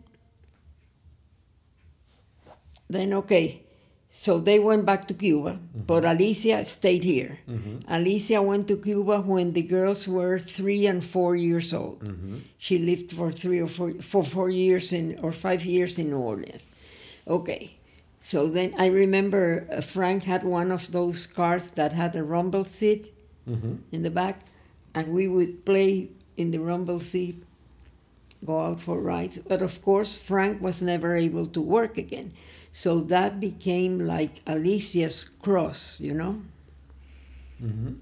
then 2.88 3.12
okay. 3.14 3.63
So 4.16 4.38
they 4.38 4.58
went 4.58 4.86
back 4.86 5.06
to 5.08 5.14
Cuba, 5.14 5.58
but 5.74 6.04
Alicia 6.04 6.64
stayed 6.64 7.02
here. 7.04 7.40
Alicia 7.88 8.40
went 8.40 8.68
to 8.68 8.76
Cuba 8.76 9.20
when 9.20 9.52
the 9.52 9.62
girls 9.62 10.06
were 10.08 10.38
three 10.38 10.86
and 10.86 11.04
four 11.04 11.34
years 11.36 11.74
old. 11.74 11.98
She 12.56 12.78
lived 12.78 13.12
for 13.12 13.30
three 13.32 13.60
or 13.60 13.68
four, 13.68 13.92
for 14.00 14.22
four 14.24 14.48
years 14.50 14.92
in 14.92 15.18
or 15.20 15.32
five 15.32 15.64
years 15.64 15.98
in 15.98 16.10
New 16.10 16.18
Orleans. 16.18 16.62
Okay. 17.26 17.76
So 18.20 18.48
then 18.48 18.72
I 18.78 18.86
remember 18.86 19.66
uh, 19.70 19.80
Frank 19.82 20.22
had 20.24 20.44
one 20.44 20.70
of 20.72 20.90
those 20.92 21.26
cars 21.26 21.70
that 21.72 21.92
had 21.92 22.16
a 22.16 22.22
rumble 22.24 22.64
seat 22.64 23.10
Mm-hmm. 23.46 23.74
in 23.92 24.02
the 24.02 24.10
back, 24.10 24.36
and 24.94 25.08
we 25.08 25.28
would 25.28 25.66
play 25.66 26.08
in 26.38 26.50
the 26.50 26.56
rumble 26.60 26.98
seat, 26.98 27.36
go 28.46 28.58
out 28.58 28.80
for 28.80 28.98
rides. 28.98 29.36
But 29.36 29.60
of 29.60 29.82
course, 29.82 30.16
Frank 30.16 30.62
was 30.62 30.80
never 30.80 31.14
able 31.14 31.44
to 31.52 31.60
work 31.60 31.98
again. 31.98 32.32
So 32.76 33.00
that 33.02 33.38
became 33.38 34.00
like 34.00 34.42
Alicia's 34.48 35.26
cross, 35.40 36.00
you 36.00 36.12
know? 36.12 36.42
Mm-hmm. 37.62 37.92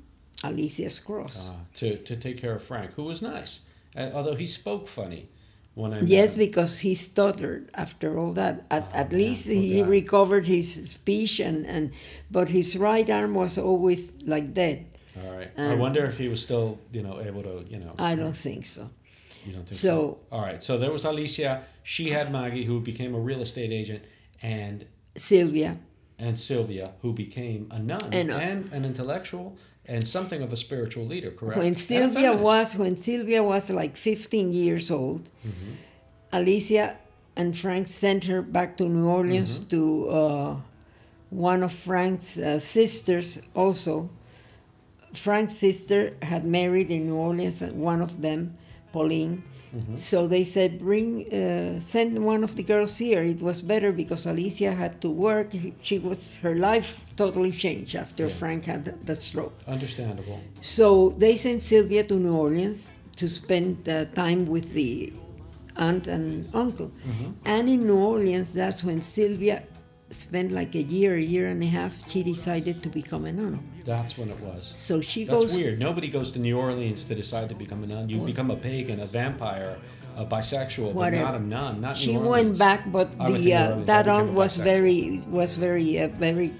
Alicia's 0.45 0.99
cross. 0.99 1.51
Uh, 1.51 1.53
to 1.75 1.97
to 1.99 2.17
take 2.17 2.39
care 2.41 2.55
of 2.57 2.63
Frank, 2.65 2.93
who 2.97 3.05
was 3.05 3.21
nice, 3.21 3.61
uh, 3.95 4.11
although 4.15 4.35
he 4.35 4.47
spoke 4.47 4.89
funny 4.89 5.29
when 5.75 5.93
I 5.93 6.01
yes, 6.01 6.37
because 6.37 6.79
he 6.81 6.95
stuttered 6.95 7.69
after 7.75 8.19
all 8.19 8.33
that. 8.33 8.65
At, 8.71 8.85
Oh, 8.95 8.97
at 9.03 9.13
least 9.13 9.45
poor 9.47 9.55
he 9.55 9.81
guy. 9.83 9.87
recovered 9.89 10.47
his 10.47 10.69
speech, 10.91 11.39
and, 11.39 11.67
and 11.67 11.93
but 12.31 12.49
his 12.49 12.77
right 12.77 13.09
arm 13.11 13.35
was 13.35 13.59
always 13.59 14.15
like 14.25 14.55
dead. 14.55 14.87
All 15.23 15.37
right. 15.37 15.51
I 15.59 15.73
Um, 15.75 15.79
wonder 15.79 16.03
if 16.07 16.17
he 16.17 16.29
was 16.29 16.41
still, 16.41 16.79
you 16.93 17.03
know, 17.03 17.21
able 17.21 17.43
to, 17.43 17.65
you 17.69 17.79
know. 17.79 17.93
I 17.99 18.15
don't 18.17 18.37
think 18.47 18.65
so. 18.65 18.89
You 19.45 19.53
don't 19.53 19.69
think 19.69 19.79
So- 19.81 20.19
so? 20.31 20.35
All 20.35 20.41
right. 20.49 20.63
So 20.63 20.79
there 20.79 20.91
was 20.91 21.05
Alicia. 21.05 21.63
She 21.83 22.11
had 22.11 22.33
Maggie, 22.33 22.65
who 22.65 22.81
became 22.81 23.15
a 23.15 23.21
real 23.21 23.43
estate 23.43 23.71
agent, 23.71 24.03
and 24.43 24.85
Sylvia. 25.17 25.77
and 26.19 26.39
Sylvia, 26.39 26.93
who 27.03 27.13
became 27.13 27.67
a 27.71 27.79
nun 27.79 28.01
And, 28.13 28.31
and, 28.31 28.73
uh, 28.73 28.77
an 28.77 28.85
intellectual 28.85 29.57
and 29.87 30.07
something 30.07 30.43
of 30.43 30.53
a 30.53 30.57
spiritual 30.57 31.05
leader. 31.07 31.31
Correct. 31.31 31.59
When 31.59 31.75
Sylvia 31.75 32.33
was 32.35 32.77
when 32.77 32.97
Sylvia 32.97 33.43
was 33.43 33.69
like 33.71 33.97
15 33.97 34.53
years 34.53 34.91
old, 34.91 35.23
Mm-hmm. 35.47 35.73
Alicia 36.33 36.97
and 37.37 37.57
Frank 37.57 37.89
sent 37.89 38.25
her 38.25 38.43
back 38.43 38.77
to 38.79 38.85
New 38.89 39.07
Orleans 39.09 39.59
Mm-hmm. 39.61 39.69
to 39.75 40.09
uh, 40.09 40.57
one 41.31 41.63
of 41.63 41.73
Frank's 41.73 42.39
uh, 42.39 42.59
sisters. 42.59 43.39
Also, 43.55 44.09
Frank's 45.15 45.57
sister 45.57 46.15
had 46.23 46.45
married 46.45 46.91
in 46.91 47.07
New 47.07 47.17
Orleans, 47.17 47.61
and 47.63 47.73
one 47.81 48.01
of 48.01 48.23
them, 48.23 48.57
Pauline. 48.93 49.43
Mm-hmm. 49.75 49.97
So 49.97 50.27
they 50.27 50.45
said, 50.45 50.79
"Bring, 50.79 51.09
uh, 51.33 51.81
send 51.81 52.19
one 52.25 52.45
of 52.45 52.57
the 52.57 52.63
girls 52.63 52.99
here." 52.99 53.23
It 53.23 53.41
was 53.41 53.63
better 53.63 53.91
because 53.93 54.27
Alicia 54.27 54.73
had 54.73 55.01
to 55.01 55.09
work. 55.11 55.49
She 55.81 55.99
was 55.99 56.37
her 56.45 56.55
life 56.55 56.89
totally 57.17 57.53
changed 57.53 57.95
after 57.97 58.25
Yeah. 58.25 58.35
Frank 58.41 58.65
had 58.67 58.85
the 59.07 59.17
stroke. 59.17 59.55
Understandable. 59.67 60.41
So 60.61 61.15
they 61.19 61.37
sent 61.37 61.63
Sylvia 61.63 62.05
to 62.05 62.15
New 62.15 62.37
Orleans 62.37 62.91
to 63.17 63.29
spend 63.29 63.89
uh, 63.89 64.05
time 64.15 64.47
with 64.47 64.73
the 64.73 65.13
aunt 65.77 66.07
and 66.07 66.47
uncle. 66.55 66.91
And 67.45 67.69
in 67.69 67.87
New 67.87 67.99
Orleans, 67.99 68.53
that's 68.53 68.85
when 68.85 69.01
Sylvia 69.01 69.63
spent 70.13 70.53
like 70.53 70.75
a 70.75 70.83
year, 70.83 71.17
a 71.17 71.21
year 71.21 71.49
and 71.49 71.63
a 71.63 71.67
half. 71.67 71.93
She 72.07 72.23
decided 72.23 72.83
to 72.83 72.89
become 72.89 73.25
a 73.25 73.33
nun. 73.33 73.59
That's 73.85 74.17
when 74.17 74.31
it 74.31 74.39
was. 74.41 74.73
So 74.75 75.01
she 75.01 75.25
That's 75.25 75.39
goes. 75.39 75.51
That's 75.51 75.59
weird. 75.59 75.79
Nobody 75.79 76.09
goes 76.09 76.31
to 76.33 76.39
New 76.39 76.59
Orleans 76.59 77.05
to 77.05 77.15
decide 77.15 77.49
to 77.49 77.55
become 77.55 77.83
a 77.85 77.87
nun. 77.87 78.09
You 78.09 78.21
become 78.21 78.51
a 78.51 78.57
pagan, 78.57 79.01
a 79.01 79.07
vampire, 79.07 79.79
a 80.17 80.25
bisexual, 80.25 80.95
but 80.95 81.13
not 81.13 81.35
a 81.35 81.41
nun. 81.41 81.81
Not 81.81 81.97
She 81.97 82.17
went 82.17 82.59
back, 82.59 82.91
but 82.91 83.19
the 83.19 83.55
uh, 83.55 83.81
that 83.85 84.09
aunt 84.09 84.33
was 84.33 84.57
very 84.57 85.25
was 85.29 85.57
very 85.57 85.99
uh, 86.01 86.09
very 86.09 86.53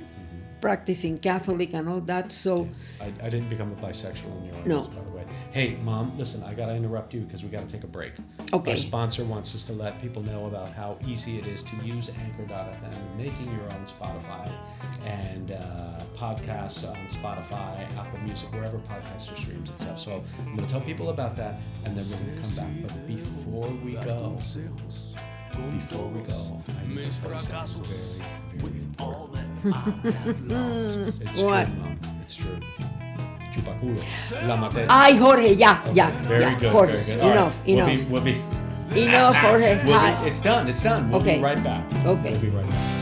practicing 0.61 1.19
Catholic 1.19 1.75
and 1.75 1.89
all 1.89 2.01
that. 2.01 2.33
So 2.33 2.69
I, 3.01 3.13
I 3.23 3.29
didn't 3.29 3.51
become 3.51 3.73
a 3.73 3.77
bisexual 3.77 4.33
in 4.39 4.43
New 4.45 4.53
Orleans, 4.53 4.67
No. 4.67 5.12
By 5.53 5.61
the 5.61 5.67
way. 5.67 5.75
Hey, 5.77 5.83
mom, 5.83 6.17
listen, 6.19 6.43
I 6.43 6.55
gotta 6.55 6.75
interrupt 6.75 7.15
you 7.15 7.21
because 7.21 7.43
we 7.43 7.49
gotta 7.49 7.67
take 7.67 7.85
a 7.85 7.87
break. 7.87 8.13
Okay. 8.53 8.71
Our 8.73 8.77
sponsor 8.77 9.25
wants 9.25 9.55
us 9.55 9.65
to 9.65 9.73
let 9.73 10.01
people 10.01 10.23
know 10.23 10.47
about 10.47 10.73
how 10.73 10.99
easy 11.07 11.39
it 11.39 11.47
is 11.47 11.63
to 11.65 11.77
use 11.85 12.11
Anchor.fm 12.11 12.83
and 12.85 13.17
making 13.19 13.47
your 13.53 13.65
own 13.73 13.87
Spotify 13.87 14.53
and 15.05 15.53
uh, 15.53 16.01
podcasts 16.17 16.89
on 16.89 16.97
Spotify, 17.09 17.87
Apple 17.97 18.21
Music, 18.21 18.51
wherever 18.53 18.79
podcasts 18.79 19.33
are 19.33 19.37
streams 19.37 19.71
and 19.71 19.79
stuff. 19.79 19.99
So 19.99 20.25
I'm 20.41 20.55
gonna 20.55 20.69
tell 20.69 20.81
people 20.81 21.11
about 21.11 21.37
that, 21.37 21.57
and 21.85 21.97
then 21.97 22.05
we're 22.09 22.19
gonna 22.19 22.41
come 22.41 22.55
back. 22.55 22.95
But 22.95 23.07
before 23.07 23.69
we 23.85 23.93
go, 23.95 24.39
before 25.71 26.09
we 26.09 26.21
go, 26.23 26.63
I 26.69 26.87
need 26.87 27.05
to 27.05 27.21
tell 27.23 27.33
you 27.33 27.41
something 27.41 27.85
very, 27.85 28.23
very 28.57 28.79
important. 28.81 29.49
It's 31.23 31.41
What? 31.41 31.67
true, 31.67 31.75
mom. 31.77 31.99
It's 32.23 32.35
true. 32.37 32.59
Chupaculo. 33.53 34.01
La. 34.47 34.71
Ay, 34.89 35.17
Jorge, 35.17 35.55
ya, 35.55 35.79
Okay, 35.87 35.93
ya, 35.95 36.11
Very 36.11 36.43
ya, 36.43 36.55
good. 36.59 36.73
Jorge, 36.73 36.93
very 36.97 37.05
good. 37.05 37.21
All 37.21 37.29
right, 37.29 37.37
enough, 37.37 37.55
we'll 37.67 37.75
enough, 37.77 37.89
Be, 37.89 38.05
we'll 38.13 38.23
be, 38.23 39.03
enough, 39.05 39.37
Jorge. 39.37 39.77
we'll 39.85 40.01
be, 40.01 40.29
it's 40.29 40.41
done. 40.41 40.69
It's 40.69 40.83
done. 40.83 41.11
We'll 41.11 41.21
Okay. 41.21 41.37
be 41.37 41.43
right 41.43 41.63
back. 41.63 41.85
Okay. 42.05 42.33
We'll 42.33 42.41
be 42.41 42.49
right 42.51 42.69
back. 42.69 43.02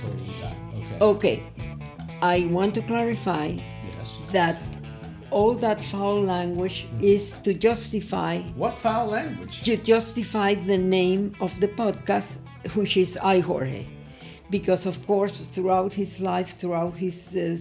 Totally 0.00 0.34
back. 0.40 0.56
Okay. 0.74 0.96
Okay, 1.00 1.42
I 2.22 2.46
want 2.50 2.74
to 2.74 2.82
clarify 2.82 3.46
Yes. 3.96 4.18
that 4.32 4.56
all 5.30 5.54
that 5.54 5.80
foul 5.82 6.22
language 6.22 6.86
is 7.02 7.34
to 7.44 7.52
justify 7.54 8.40
What 8.56 8.74
foul 8.74 9.06
language? 9.08 9.62
to 9.64 9.76
justify 9.76 10.54
the 10.54 10.78
name 10.78 11.34
of 11.40 11.58
the 11.60 11.68
podcast, 11.68 12.30
which 12.74 12.96
is 12.96 13.18
I 13.22 13.40
Jorge, 13.40 13.86
because 14.50 14.86
of 14.86 14.96
course 15.06 15.40
throughout 15.40 15.92
his 15.92 16.20
life, 16.20 16.56
throughout 16.58 16.94
his 16.96 17.16
uh, 17.36 17.56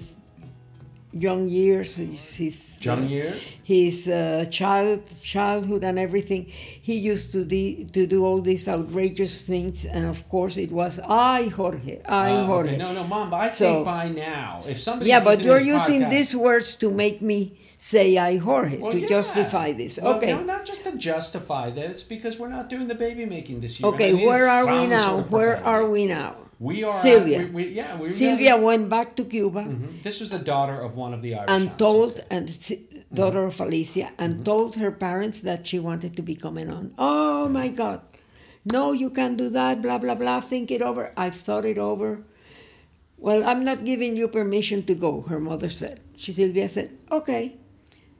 young 1.17 1.47
years, 1.47 1.95
his, 1.95 2.77
Young 2.81 3.05
uh, 3.05 3.07
years? 3.07 3.41
his 3.63 4.07
uh, 4.07 4.45
child 4.51 5.01
childhood 5.21 5.83
and 5.83 5.97
everything, 5.97 6.45
he 6.81 6.95
used 6.95 7.31
to 7.31 7.45
de- 7.45 7.85
to 7.93 8.05
do 8.05 8.25
all 8.25 8.41
these 8.41 8.67
outrageous 8.67 9.47
things, 9.47 9.85
and 9.85 10.05
of 10.05 10.27
course 10.29 10.57
it 10.57 10.71
was 10.71 10.99
I 11.07 11.47
Jorge, 11.55 12.01
I 12.05 12.31
Uh, 12.31 12.45
Jorge. 12.45 12.69
okay. 12.69 12.77
No, 12.77 12.93
no, 12.93 13.03
mom. 13.05 13.33
I 13.33 13.49
So- 13.49 13.65
think 13.65 13.85
by 13.85 14.09
now, 14.09 14.59
if 14.67 14.79
somebody 14.81 15.09
Yeah, 15.09 15.23
but 15.23 15.41
you're 15.41 15.61
using 15.77 16.01
podcast, 16.01 16.09
these 16.15 16.35
words 16.35 16.75
to 16.75 16.91
make 16.91 17.21
me 17.21 17.39
say 17.77 18.17
I 18.17 18.37
Jorge 18.37 18.77
Well, 18.79 18.91
to 18.91 18.99
yeah. 18.99 19.07
justify 19.07 19.71
this. 19.71 19.97
Well, 20.01 20.15
okay. 20.15 20.33
No, 20.33 20.43
not 20.43 20.65
just 20.65 20.83
to 20.83 20.91
justify 20.97 21.69
this, 21.69 22.03
because 22.03 22.37
we're 22.39 22.49
not 22.57 22.69
doing 22.69 22.87
the 22.87 22.95
baby 22.95 23.25
making 23.25 23.61
this 23.61 23.79
year. 23.79 23.87
Okay, 23.93 24.13
where 24.27 24.47
are 24.47 24.65
we 24.75 24.87
now? 24.87 25.07
sort 25.09 25.25
of 25.25 25.31
Where 25.31 25.55
are 25.65 25.85
we 25.89 26.05
now? 26.05 26.35
We 26.59 26.83
are. 26.83 27.01
Sylvia. 27.01 27.39
we, 27.39 27.45
we, 27.45 27.63
yeah, 27.69 27.97
we 27.99 28.09
Sylvia 28.11 28.55
went 28.57 28.87
back 28.89 29.15
to 29.17 29.23
Cuba 29.25 29.63
Mhm. 29.63 30.01
This 30.03 30.19
was 30.21 30.29
the 30.31 30.39
daughter 30.39 30.79
of 30.79 30.95
one 30.95 31.13
of 31.13 31.21
the 31.21 31.35
Irish. 31.35 31.49
and 31.51 31.77
told, 31.77 32.23
and 32.29 32.47
daughter 33.13 33.39
Mm-hmm. 33.43 33.61
of 33.61 33.67
Alicia, 33.67 34.09
and 34.17 34.45
told 34.45 34.75
her 34.77 34.91
parents 34.91 35.41
that 35.41 35.67
she 35.67 35.79
wanted 35.79 36.15
to 36.15 36.21
become 36.21 36.57
a 36.57 36.63
nun. 36.65 36.93
Oh 36.97 37.49
my 37.49 37.67
God. 37.69 38.01
No, 38.65 38.93
you 38.93 39.09
can't 39.11 39.37
do 39.37 39.49
that, 39.49 39.81
blah, 39.81 39.97
blah, 39.99 40.15
blah. 40.15 40.39
Think 40.41 40.71
it 40.71 40.81
over. 40.81 41.11
I've 41.17 41.35
thought 41.35 41.65
it 41.65 41.77
over. 41.77 42.23
Well, 43.17 43.43
I'm 43.43 43.63
not 43.63 43.85
giving 43.85 44.15
you 44.17 44.27
permission 44.27 44.83
to 44.85 44.95
go, 44.95 45.21
her 45.29 45.39
mother 45.39 45.69
said. 45.69 45.99
She, 46.17 46.31
Sylvia 46.33 46.67
said, 46.67 46.89
okay. 47.11 47.57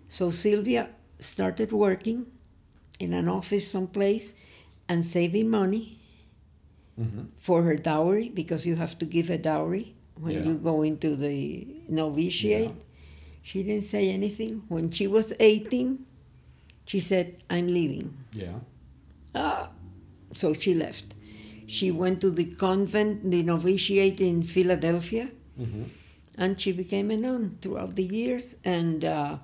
So 0.08 0.30
Sylvia 0.30 0.90
started 1.20 1.72
working 1.72 2.28
in 3.00 3.14
an 3.14 3.28
office 3.28 3.70
someplace 3.72 4.34
and 4.88 5.04
saving 5.04 5.50
money 5.50 6.00
Mhm. 7.00 7.28
for 7.38 7.64
her 7.64 7.76
dowry 7.76 8.30
because 8.30 8.66
you 8.66 8.76
have 8.76 8.98
to 9.00 9.06
give 9.06 9.30
a 9.30 9.38
dowry 9.38 9.94
when 10.20 10.34
Yeah. 10.36 10.46
you 10.46 10.54
go 10.58 10.82
into 10.82 11.16
the 11.16 11.68
novitiate. 11.90 12.70
Yeah. 12.70 12.84
She 13.44 13.64
didn't 13.64 13.84
say 13.86 14.10
anything. 14.10 14.64
When 14.70 14.90
she 14.92 15.06
was 15.08 15.34
18, 15.40 16.06
she 16.86 17.00
said, 17.00 17.36
I'm 17.50 17.68
leaving. 17.68 18.14
Yeah. 18.34 18.60
Ah. 19.36 19.72
So 20.34 20.54
she 20.54 20.74
left. 20.74 21.14
She 21.68 21.92
went 21.92 22.22
to 22.22 22.30
the 22.32 22.46
convent, 22.46 23.30
the 23.32 23.42
novitiate 23.44 24.20
in 24.22 24.44
Philadelphia, 24.44 25.30
Mhm. 25.60 25.86
and 26.38 26.60
she 26.60 26.72
became 26.72 27.12
a 27.12 27.18
nun 27.18 27.58
throughout 27.62 27.96
the 27.96 28.04
years. 28.04 28.56
And 28.64 29.04
uh, 29.06 29.38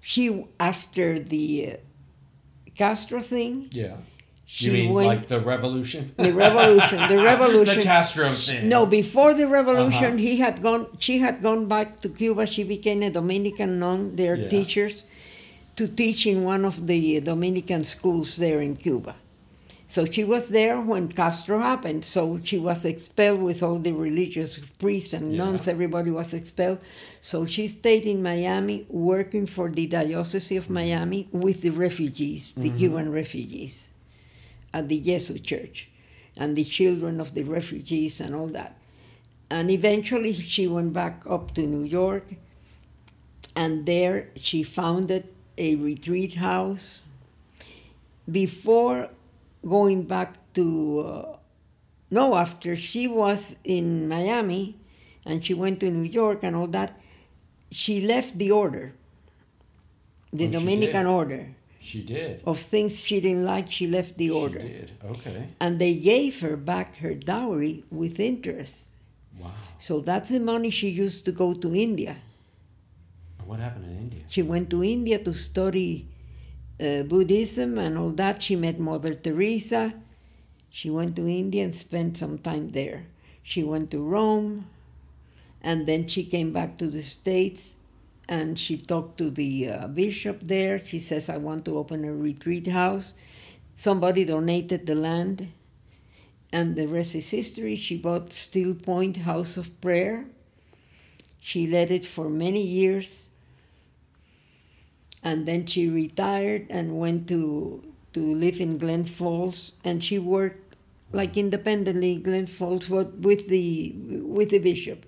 she, 0.00 0.44
after 0.58 1.18
the 1.18 1.46
uh, 1.72 1.76
Castro 2.76 3.20
thing, 3.20 3.68
Yeah. 3.72 3.96
She 4.52 4.66
you 4.66 4.72
mean 4.72 4.92
went 4.92 5.06
like 5.12 5.26
the 5.28 5.38
revolution? 5.52 6.02
the 6.16 6.32
revolution, 6.32 6.98
the 7.08 7.20
revolution. 7.32 7.76
the 7.78 7.82
Castro 7.84 8.34
thing. 8.34 8.68
No, 8.68 8.80
before 9.00 9.32
the 9.40 9.46
revolution, 9.46 10.12
Uh-huh. 10.14 10.26
he 10.28 10.34
had 10.44 10.56
gone. 10.66 10.82
She 10.98 11.14
had 11.26 11.36
gone 11.46 11.62
back 11.74 11.88
to 12.02 12.08
Cuba. 12.08 12.42
She 12.54 12.64
became 12.64 13.00
a 13.08 13.10
Dominican 13.20 13.78
nun. 13.82 14.00
Their 14.20 14.34
Yeah. 14.36 14.48
teachers 14.56 14.94
to 15.78 15.84
teach 16.00 16.26
in 16.32 16.38
one 16.52 16.64
of 16.70 16.76
the 16.90 17.20
Dominican 17.20 17.82
schools 17.84 18.28
there 18.44 18.60
in 18.68 18.74
Cuba. 18.86 19.14
So 19.94 20.00
she 20.14 20.24
was 20.34 20.44
there 20.58 20.76
when 20.90 21.04
Castro 21.20 21.56
happened. 21.70 22.04
So 22.04 22.20
she 22.48 22.58
was 22.58 22.84
expelled 22.84 23.40
with 23.48 23.60
all 23.62 23.78
the 23.86 23.92
religious 24.08 24.52
priests 24.82 25.12
and 25.18 25.26
Yeah. 25.32 25.38
nuns. 25.42 25.66
Everybody 25.76 26.10
was 26.20 26.30
expelled. 26.40 26.78
So 27.20 27.36
she 27.54 27.64
stayed 27.80 28.04
in 28.12 28.18
Miami, 28.30 28.78
working 28.90 29.46
for 29.46 29.66
the 29.78 29.86
Diocese 29.86 30.52
of 30.60 30.66
Miami 30.80 31.20
with 31.44 31.58
the 31.62 31.70
refugees, 31.86 32.42
the 32.64 32.70
Cuban 32.80 33.06
refugees, 33.22 33.76
at 34.72 34.88
the 34.88 35.00
Jesuit 35.00 35.42
Church, 35.44 35.88
and 36.36 36.56
the 36.56 36.64
children 36.64 37.20
of 37.20 37.34
the 37.34 37.42
refugees 37.42 38.20
and 38.20 38.34
all 38.34 38.46
that. 38.48 38.76
And 39.50 39.70
eventually 39.70 40.32
she 40.32 40.66
went 40.68 40.92
back 40.92 41.22
up 41.28 41.54
to 41.54 41.62
New 41.62 41.82
York, 41.82 42.34
and 43.56 43.84
there 43.84 44.28
she 44.36 44.62
founded 44.62 45.28
a 45.58 45.74
retreat 45.76 46.34
house. 46.34 47.02
Before 48.30 49.10
going 49.66 50.04
back 50.04 50.34
to, 50.54 51.00
uh, 51.00 51.36
no, 52.10 52.36
after 52.36 52.76
she 52.76 53.08
was 53.08 53.56
in 53.64 54.08
Miami 54.08 54.76
and 55.26 55.44
she 55.44 55.52
went 55.52 55.80
to 55.80 55.90
New 55.90 56.08
York 56.08 56.40
and 56.42 56.54
all 56.54 56.68
that, 56.68 56.98
she 57.70 58.00
left 58.00 58.38
the 58.38 58.50
order, 58.50 58.94
the 60.32 60.46
Oh, 60.46 60.50
Dominican 60.50 61.06
order. 61.06 61.54
She 61.80 62.02
did. 62.02 62.42
Of 62.44 62.60
things 62.60 63.00
she 63.00 63.20
didn't 63.20 63.44
like, 63.44 63.70
she 63.70 63.86
left 63.86 64.18
the 64.18 64.30
order. 64.30 64.60
She 64.60 64.68
did. 64.68 64.92
Okay. 65.02 65.48
And 65.58 65.78
they 65.78 65.94
gave 65.94 66.40
her 66.40 66.56
back 66.56 66.96
her 66.96 67.14
dowry 67.14 67.84
with 67.90 68.20
interest. 68.20 68.84
Wow. 69.40 69.50
So 69.78 70.00
that's 70.00 70.28
the 70.28 70.40
money 70.40 70.68
she 70.68 70.90
used 70.90 71.24
to 71.24 71.32
go 71.32 71.54
to 71.54 71.74
India. 71.74 72.16
What 73.46 73.60
happened 73.60 73.86
in 73.86 73.96
India? 73.96 74.20
She 74.28 74.42
went 74.42 74.68
to 74.70 74.84
India 74.84 75.18
to 75.18 75.32
study 75.32 76.06
uh, 76.78 77.02
Buddhism 77.02 77.78
and 77.78 77.96
all 77.96 78.10
that. 78.10 78.42
She 78.42 78.56
met 78.56 78.78
Mother 78.78 79.14
Teresa. 79.14 79.94
She 80.68 80.90
went 80.90 81.16
to 81.16 81.26
India 81.26 81.64
and 81.64 81.74
spent 81.74 82.18
some 82.18 82.38
time 82.38 82.70
there. 82.70 83.06
She 83.42 83.64
went 83.64 83.90
to 83.90 83.98
Rome, 83.98 84.66
and 85.62 85.86
then 85.86 86.06
she 86.06 86.24
came 86.24 86.52
back 86.52 86.76
to 86.78 86.86
the 86.86 87.02
States 87.02 87.74
and 88.30 88.58
she 88.58 88.78
talked 88.78 89.18
to 89.18 89.30
the 89.30 89.68
uh, 89.68 89.88
bishop 89.88 90.40
there. 90.42 90.78
She 90.78 90.98
says, 90.98 91.28
I 91.28 91.36
want 91.36 91.66
to 91.66 91.76
open 91.76 92.04
a 92.06 92.14
retreat 92.14 92.68
house. 92.68 93.12
Somebody 93.74 94.24
donated 94.24 94.86
the 94.86 94.94
land, 94.94 95.48
and 96.52 96.76
the 96.76 96.86
rest 96.86 97.14
is 97.14 97.30
history. 97.30 97.76
She 97.76 97.98
bought 97.98 98.32
Still 98.32 98.74
Point 98.74 99.18
House 99.18 99.58
of 99.58 99.78
Prayer. 99.82 100.26
She 101.40 101.66
led 101.66 101.90
it 101.90 102.06
for 102.06 102.30
many 102.30 102.62
years 102.62 103.24
and 105.22 105.46
then 105.46 105.66
she 105.66 105.88
retired 105.88 106.66
and 106.70 106.98
went 106.98 107.28
to 107.28 107.82
to 108.12 108.20
live 108.34 108.60
in 108.60 108.76
Glen 108.78 109.04
Falls, 109.04 109.72
and 109.84 110.02
she 110.02 110.18
worked 110.18 110.76
like 111.12 111.36
independently 111.36 112.14
in 112.14 112.22
Glen 112.22 112.46
Falls, 112.46 112.88
with 112.88 113.48
the 113.48 113.94
with 114.24 114.50
the 114.50 114.58
bishop 114.58 115.06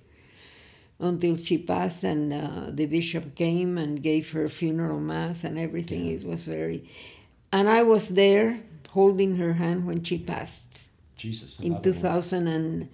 until 0.99 1.35
she 1.37 1.57
passed, 1.57 2.03
and 2.03 2.31
uh, 2.33 2.69
the 2.69 2.85
bishop 2.85 3.35
came 3.35 3.77
and 3.77 4.01
gave 4.01 4.31
her 4.31 4.47
funeral 4.47 4.99
mass 4.99 5.43
and 5.43 5.57
everything. 5.59 6.07
It 6.07 6.23
was 6.25 6.43
very, 6.43 6.83
and 7.51 7.67
I 7.69 7.83
was 7.83 8.09
there 8.09 8.59
holding 8.89 9.35
her 9.37 9.53
hand 9.53 9.85
when 9.87 10.03
she 10.03 10.17
passed 10.19 10.89
Jesus. 11.17 11.59
in 11.59 11.81
2014. 11.81 12.87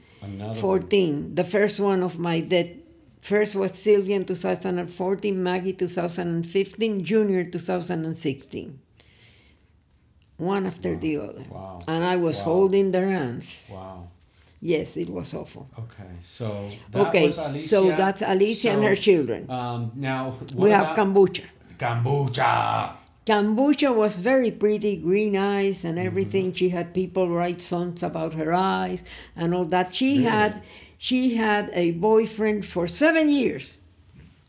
One. 1.23 1.35
The 1.35 1.43
first 1.43 1.79
one 1.79 2.03
of 2.03 2.17
my 2.19 2.39
dead. 2.39 2.77
First 3.21 3.53
was 3.55 3.73
Sylvia 3.77 4.15
in 4.15 4.23
2014, 4.25 5.43
Maggie 5.43 5.73
2015, 5.73 7.03
Junior 7.03 7.43
2016. 7.43 8.79
One 10.37 10.65
after 10.65 10.95
the 10.95 11.17
other. 11.17 11.43
Wow. 11.51 11.81
And 11.85 12.03
I 12.05 12.15
was 12.15 12.37
Wow. 12.37 12.43
holding 12.45 12.91
their 12.91 13.09
hands. 13.09 13.63
Wow. 13.69 14.07
Yes, 14.61 14.97
it 14.97 15.09
was 15.09 15.33
awful. 15.33 15.69
Okay. 15.79 16.11
So 16.23 16.69
that 16.91 17.07
okay, 17.07 17.27
was 17.27 17.37
Alicia. 17.37 17.67
so 17.67 17.87
that's 17.91 18.21
Alicia 18.21 18.71
and 18.71 18.83
her 18.83 18.95
children. 18.95 19.49
Um, 19.49 19.91
now 19.95 20.35
we 20.55 20.69
have 20.71 20.97
Cambucha. 20.97 21.45
Cambucha. 21.77 22.93
Cambucha 23.25 23.95
was 23.95 24.17
very 24.17 24.51
pretty, 24.51 24.97
green 24.97 25.35
eyes 25.37 25.77
Mm-hmm. 25.79 25.87
and 25.87 25.99
everything. 25.99 26.51
She 26.51 26.69
had 26.69 26.93
people 26.93 27.29
write 27.29 27.61
songs 27.61 28.03
about 28.03 28.33
her 28.33 28.53
eyes 28.53 29.03
and 29.35 29.53
all 29.53 29.65
that. 29.65 29.95
She 29.95 30.09
Really? 30.17 30.23
had 30.23 30.61
she 30.97 31.35
had 31.35 31.69
a 31.73 31.91
boyfriend 31.91 32.65
for 32.65 32.85
seven 32.87 33.29
years, 33.29 33.77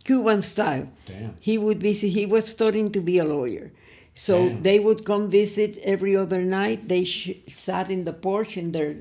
Cuban 0.05 0.43
style. 0.43 0.89
Damn. 1.05 1.37
He 1.41 1.57
would 1.59 1.79
be 1.79 1.93
he 1.93 2.27
was 2.27 2.47
studying 2.47 2.91
to 2.93 3.01
be 3.01 3.19
a 3.19 3.25
lawyer. 3.25 3.71
So 4.15 4.49
Damn. 4.49 4.63
they 4.63 4.79
would 4.81 5.05
come 5.05 5.31
visit 5.31 5.79
every 5.85 6.17
other 6.17 6.43
night. 6.43 6.89
They 6.89 7.05
sh- 7.05 7.39
sat 7.49 7.91
in 7.91 8.05
the 8.05 8.13
porch 8.13 8.57
in 8.57 8.73
their 8.73 8.97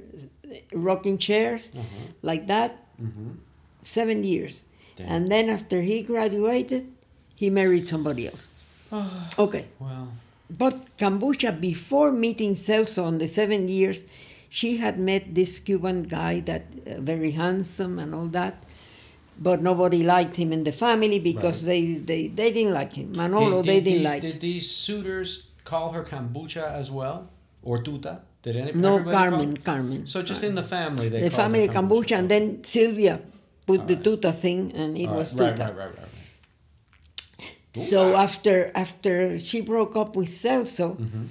rocking 0.74 1.18
chairs 1.18 1.72
Uh-huh. 1.76 2.08
like 2.22 2.48
that. 2.48 2.72
Seven 3.84 4.24
years. 4.24 4.64
Damn. 4.96 5.08
And 5.12 5.32
then 5.32 5.50
after 5.50 5.82
he 5.82 6.04
graduated, 6.04 6.88
he 7.36 7.50
married 7.50 7.88
somebody 7.88 8.28
else. 8.28 8.50
okay. 9.40 9.66
Well, 9.80 10.10
But 10.50 10.98
Cambucha, 10.98 11.52
before 11.60 12.12
meeting 12.12 12.56
Celso 12.56 13.06
on 13.06 13.18
the 13.20 13.28
seven 13.28 13.68
years, 13.70 14.04
she 14.50 14.78
had 14.78 15.00
met 15.00 15.36
this 15.36 15.60
Cuban 15.60 16.04
guy 16.04 16.40
that 16.42 16.66
uh, 16.86 17.00
very 17.00 17.32
handsome 17.32 18.00
and 18.00 18.14
all 18.16 18.28
that. 18.30 18.56
But 19.42 19.62
nobody 19.62 20.04
liked 20.04 20.36
him 20.36 20.52
in 20.52 20.64
the 20.66 20.72
family 20.74 21.20
because 21.20 21.64
they, 21.64 21.94
they, 21.94 22.28
they 22.28 22.52
didn't 22.52 22.74
like 22.74 22.94
him. 22.94 23.14
Manolo, 23.16 23.62
did, 23.62 23.66
they 23.72 23.80
did 23.80 23.84
didn't 23.86 23.98
these, 24.00 24.06
like. 24.12 24.22
Did 24.22 24.40
these 24.42 24.70
suitors 24.70 25.48
call 25.64 25.92
her 25.94 26.04
Cambucha 26.04 26.66
as 26.82 26.92
well, 26.92 27.30
or 27.64 27.82
tuta? 27.82 28.20
Did 28.42 28.56
any? 28.56 28.72
no, 28.74 28.96
everybody 28.98 29.16
call- 29.16 29.30
Carmen, 29.30 29.58
Carmen. 29.58 30.08
So 30.08 30.22
just 30.22 30.44
in 30.44 30.56
the 30.56 30.64
family, 30.64 31.10
they 31.10 31.22
the 31.22 31.30
called 31.30 31.34
her 31.34 31.38
family 31.58 31.68
Cambucha, 31.68 32.16
and 32.20 32.30
then 32.32 32.64
Sylvia 32.64 33.20
put 33.66 33.88
the 33.88 33.98
tuta 33.98 34.34
thing, 34.34 34.72
and 34.74 34.98
it 34.98 35.08
All 35.08 35.18
was 35.18 35.36
right, 35.36 35.54
tuta. 35.54 35.60
right, 35.60 35.76
right, 35.76 35.78
right, 35.78 35.98
right, 35.98 35.98
right. 37.76 37.86
So 37.86 38.16
after 38.16 38.72
after 38.76 39.40
she 39.40 39.62
broke 39.62 39.96
up 39.96 40.16
with 40.16 40.30
Celso, 40.30 40.98
Mm-hmm. 40.98 41.26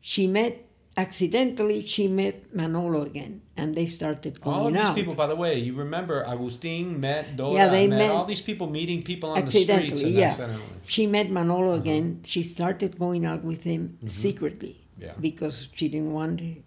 she 0.00 0.26
met 0.26 0.60
accidentally 0.96 1.84
she 1.84 2.08
met 2.08 2.54
Manolo 2.54 3.02
again, 3.02 3.42
and 3.56 3.74
they 3.74 3.86
started 3.86 4.40
going 4.40 4.56
All 4.56 4.66
of 4.68 4.72
these 4.72 4.82
out. 4.82 4.94
people, 4.94 5.14
by 5.14 5.26
the 5.26 5.36
way, 5.36 5.58
you 5.58 5.74
remember 5.74 6.24
Agustin 6.24 6.98
met 7.00 7.36
Dora, 7.36 7.54
Yeah, 7.54 7.68
they 7.68 7.86
met, 7.86 7.98
met- 7.98 8.10
all 8.10 8.24
these 8.24 8.40
people 8.40 8.68
meeting 8.70 9.02
people 9.02 9.30
on 9.30 9.44
the 9.44 9.50
streets 9.50 9.70
accidentally, 9.70 10.10
yeah. 10.12 10.28
accidentally. 10.28 10.62
She 10.84 11.06
met 11.06 11.30
Manolo 11.30 11.72
again. 11.74 12.20
She 12.24 12.42
started 12.42 12.98
going 12.98 13.26
out 13.26 13.42
with 13.44 13.64
him 13.64 13.98
secretly 14.06 14.83
Yeah. 14.98 15.12
because 15.20 15.68
she 15.74 15.88
didn't 15.88 16.12
want 16.12 16.40
it. 16.40 16.62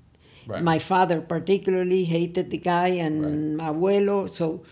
Right. 0.46 0.64
My 0.64 0.80
father 0.80 1.22
particularly 1.22 2.04
hated 2.06 2.52
the 2.52 2.58
guy 2.58 2.88
and 3.06 3.58
my 3.58 3.70
abuelo, 3.70 4.30
so 4.32 4.64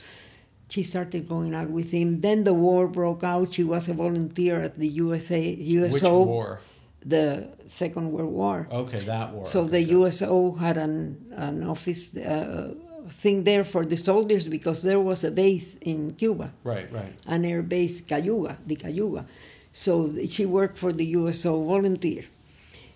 she 0.69 0.83
started 0.83 1.27
going 1.27 1.53
out 1.53 1.69
with 1.69 1.91
him. 1.91 2.21
Then 2.21 2.43
the 2.43 2.53
war 2.53 2.87
broke 2.87 3.23
out. 3.23 3.53
She 3.53 3.63
was 3.63 3.87
a 3.89 3.93
volunteer 3.93 4.61
at 4.61 4.75
the 4.79 4.87
USA, 4.87 5.53
USO, 5.53 5.93
Which 5.93 6.03
war? 6.03 6.59
the 7.05 7.49
Second 7.67 8.11
World 8.11 8.31
War. 8.31 8.67
Okay, 8.71 8.99
that 9.01 9.33
war. 9.33 9.45
So 9.45 9.61
okay, 9.61 9.71
the 9.71 9.83
good. 9.85 9.91
USO 9.91 10.51
had 10.53 10.77
an, 10.77 11.25
an 11.35 11.63
office 11.65 12.15
uh, 12.15 12.73
thing 13.09 13.43
there 13.43 13.63
for 13.63 13.85
the 13.85 13.97
soldiers 13.97 14.47
because 14.47 14.81
there 14.81 14.99
was 14.99 15.23
a 15.23 15.31
base 15.31 15.75
in 15.81 16.13
Cuba, 16.15 16.51
Right, 16.63 16.91
right. 16.91 17.13
an 17.27 17.43
air 17.45 17.61
base, 17.61 18.01
Cayuga, 18.01 18.57
the 18.65 18.75
Cayuga. 18.77 19.25
So 19.73 19.91
she 20.27 20.45
worked 20.45 20.77
for 20.77 20.91
the 20.93 21.05
USO 21.05 21.63
volunteer. 21.63 22.23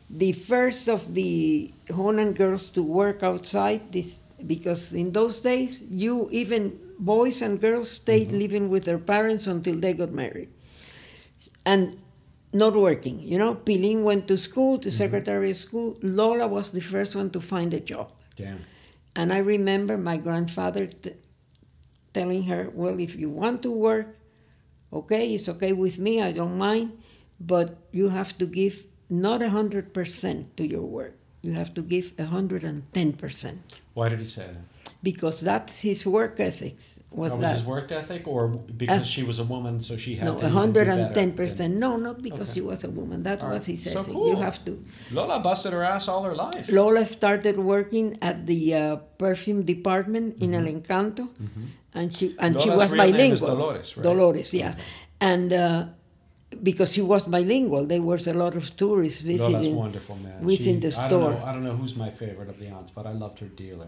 The 0.10 0.34
first 0.34 0.90
of 0.90 1.14
the 1.14 1.72
Honan 1.94 2.34
girls 2.34 2.70
to 2.70 2.82
work 2.84 3.22
outside 3.24 3.92
this 3.92 4.20
because 4.46 4.94
in 4.94 5.12
those 5.12 5.38
days 5.38 5.82
you 5.90 6.30
even 6.32 6.80
boys 6.98 7.42
and 7.42 7.60
girls 7.62 7.92
stayed 7.92 8.30
mm-hmm. 8.30 8.38
living 8.38 8.70
with 8.70 8.86
their 8.86 8.98
parents 8.98 9.48
until 9.48 9.80
they 9.80 9.94
got 9.94 10.12
married. 10.12 10.50
And 11.66 12.00
not 12.52 12.74
working 12.74 13.20
you 13.20 13.38
know? 13.38 13.54
Pilin 13.54 14.04
went 14.04 14.28
to 14.28 14.38
school 14.38 14.80
to 14.80 14.90
mm-hmm. 14.90 14.98
secretary 14.98 15.52
of 15.52 15.58
school. 15.58 15.98
Lola 16.02 16.48
was 16.48 16.72
the 16.72 16.82
first 16.82 17.16
one 17.16 17.30
to 17.32 17.40
find 17.42 17.74
a 17.74 17.80
job. 17.80 18.12
Damn. 18.36 18.62
and 19.16 19.34
i 19.34 19.38
remember 19.38 19.98
my 19.98 20.16
grandfather 20.16 20.86
t- 20.88 21.12
telling 22.14 22.44
her 22.44 22.72
well 22.74 22.98
if 23.00 23.16
you 23.16 23.30
want 23.30 23.62
to 23.62 23.72
work 23.72 24.16
okay 24.94 25.34
it's 25.36 25.50
okay 25.50 25.74
with 25.74 26.00
me 26.00 26.22
i 26.22 26.32
don't 26.32 26.58
mind 26.58 26.98
but 27.40 27.78
you 27.92 28.08
have 28.08 28.38
to 28.38 28.46
give 28.46 28.86
not 29.10 29.42
a 29.42 29.50
100% 29.50 30.46
to 30.58 30.64
your 30.68 30.82
work 31.00 31.16
You 31.42 31.54
have 31.54 31.74
to 31.76 31.82
give 31.82 32.08
a 32.20 32.26
110%. 32.26 33.58
Why 33.94 34.10
did 34.10 34.20
he 34.20 34.26
say 34.26 34.48
that? 34.48 34.92
Because 35.02 35.40
that's 35.40 35.80
his 35.80 36.06
work 36.06 36.38
ethics. 36.40 37.00
Was 37.12 37.32
That 37.32 37.38
was 37.38 37.42
that? 37.46 37.56
his 37.60 37.66
work 37.66 37.88
ethic, 37.92 38.28
or 38.28 38.48
because 38.50 39.02
Uh, 39.08 39.14
she 39.16 39.24
was 39.24 39.38
a 39.40 39.46
woman, 39.56 39.80
so 39.80 39.96
she 39.96 40.12
had 40.20 40.26
no, 40.28 40.34
to 40.36 40.48
even 40.48 40.66
do 40.68 40.74
better 40.80 40.92
110%. 40.92 41.58
than- 41.60 41.80
No, 41.80 41.96
not 42.08 42.18
because 42.28 42.50
Okay. 42.50 42.56
she 42.60 42.62
was 42.72 42.84
a 42.84 42.92
woman. 43.00 43.24
That 43.24 43.40
All 43.42 43.50
was 43.56 43.60
right. 43.68 43.78
his 43.78 43.84
So 43.84 44.00
ethic. 44.02 44.14
cool. 44.14 44.28
You 44.32 44.36
have 44.48 44.58
to. 44.68 44.72
Lola 45.18 45.40
busted 45.40 45.72
her 45.78 45.84
ass 45.94 46.04
all 46.12 46.24
her 46.30 46.36
life. 46.46 46.66
Lola 46.80 47.06
started 47.06 47.56
working 47.58 48.08
at 48.30 48.38
the 48.52 48.62
uh, 48.76 48.96
perfume 49.18 49.62
department 49.74 50.28
in 50.44 50.50
El 50.60 50.68
Encanto, 50.76 51.26
and 51.98 52.08
she 52.16 52.26
and 52.44 52.52
she 52.60 52.68
Mm-hmm. 52.68 52.70
Lola's 52.70 52.92
was 52.92 53.00
name 53.00 53.16
is 53.16 53.40
bilingual. 53.40 53.48
Dolores, 53.56 53.88
right? 53.96 54.04
Dolores, 54.10 54.50
yeah, 54.62 54.74
and 55.32 55.50
uh, 55.54 55.86
because 56.64 56.92
she 56.94 57.02
was 57.02 57.24
bilingual, 57.24 57.86
there 57.86 58.02
was 58.02 58.28
a 58.28 58.34
lot 58.34 58.56
of 58.56 58.76
tourists 58.78 59.22
visiting. 59.22 59.76
wonderful, 59.76 60.16
man. 60.18 60.46
visiting 60.46 60.82
She- 60.82 60.88
the 60.90 61.02
I 61.02 61.08
don't, 61.08 61.22
know, 61.22 61.32
store. 61.38 61.48
I 61.48 61.54
don't 61.54 61.64
know 61.64 61.76
who's 61.76 61.96
my 61.96 62.10
favorite 62.10 62.50
of 62.50 62.60
the 62.60 62.68
aunts, 62.70 62.92
but 62.92 63.06
I 63.06 63.12
loved 63.14 63.40
her 63.40 63.48
dearly. 63.48 63.88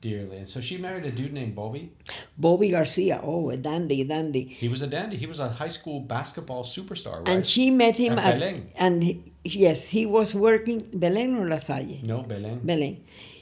Dearly. 0.00 0.36
And 0.36 0.48
so 0.48 0.60
she 0.60 0.76
married 0.76 1.04
a 1.06 1.10
dude 1.10 1.32
named 1.32 1.54
Bobby. 1.54 1.90
Bobby 2.36 2.68
Garcia, 2.70 3.20
oh, 3.22 3.48
a 3.48 3.56
dandy, 3.56 4.04
dandy. 4.04 4.44
He 4.44 4.68
was 4.68 4.82
a 4.82 4.86
dandy. 4.86 5.16
He 5.16 5.24
was 5.26 5.40
a 5.40 5.48
high 5.48 5.68
school 5.78 6.00
basketball 6.00 6.62
superstar, 6.62 7.20
right? 7.20 7.28
And 7.28 7.46
she 7.46 7.70
met 7.70 7.96
him 7.96 8.18
At 8.18 8.34
at, 8.34 8.40
Belén. 8.40 8.60
and 8.76 9.02
he, 9.02 9.22
yes, 9.44 9.88
he 9.88 10.04
was 10.04 10.34
working 10.34 10.82
Belén 10.82 11.38
or 11.40 11.48
La 11.48 11.58
Salle. 11.58 12.00
no, 12.02 12.22
Belen. 12.22 12.60
Belén. 12.60 12.98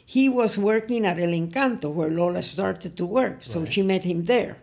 He 0.06 0.28
was 0.28 0.56
working 0.56 1.04
at 1.04 1.18
El 1.18 1.30
Encanto 1.32 1.90
where 1.92 2.10
Lola 2.10 2.42
started 2.42 2.96
to 2.96 3.06
work, 3.06 3.42
so 3.42 3.60
Right. 3.60 3.72
she 3.72 3.82
met 3.82 4.04
him 4.04 4.26
there. 4.26 4.58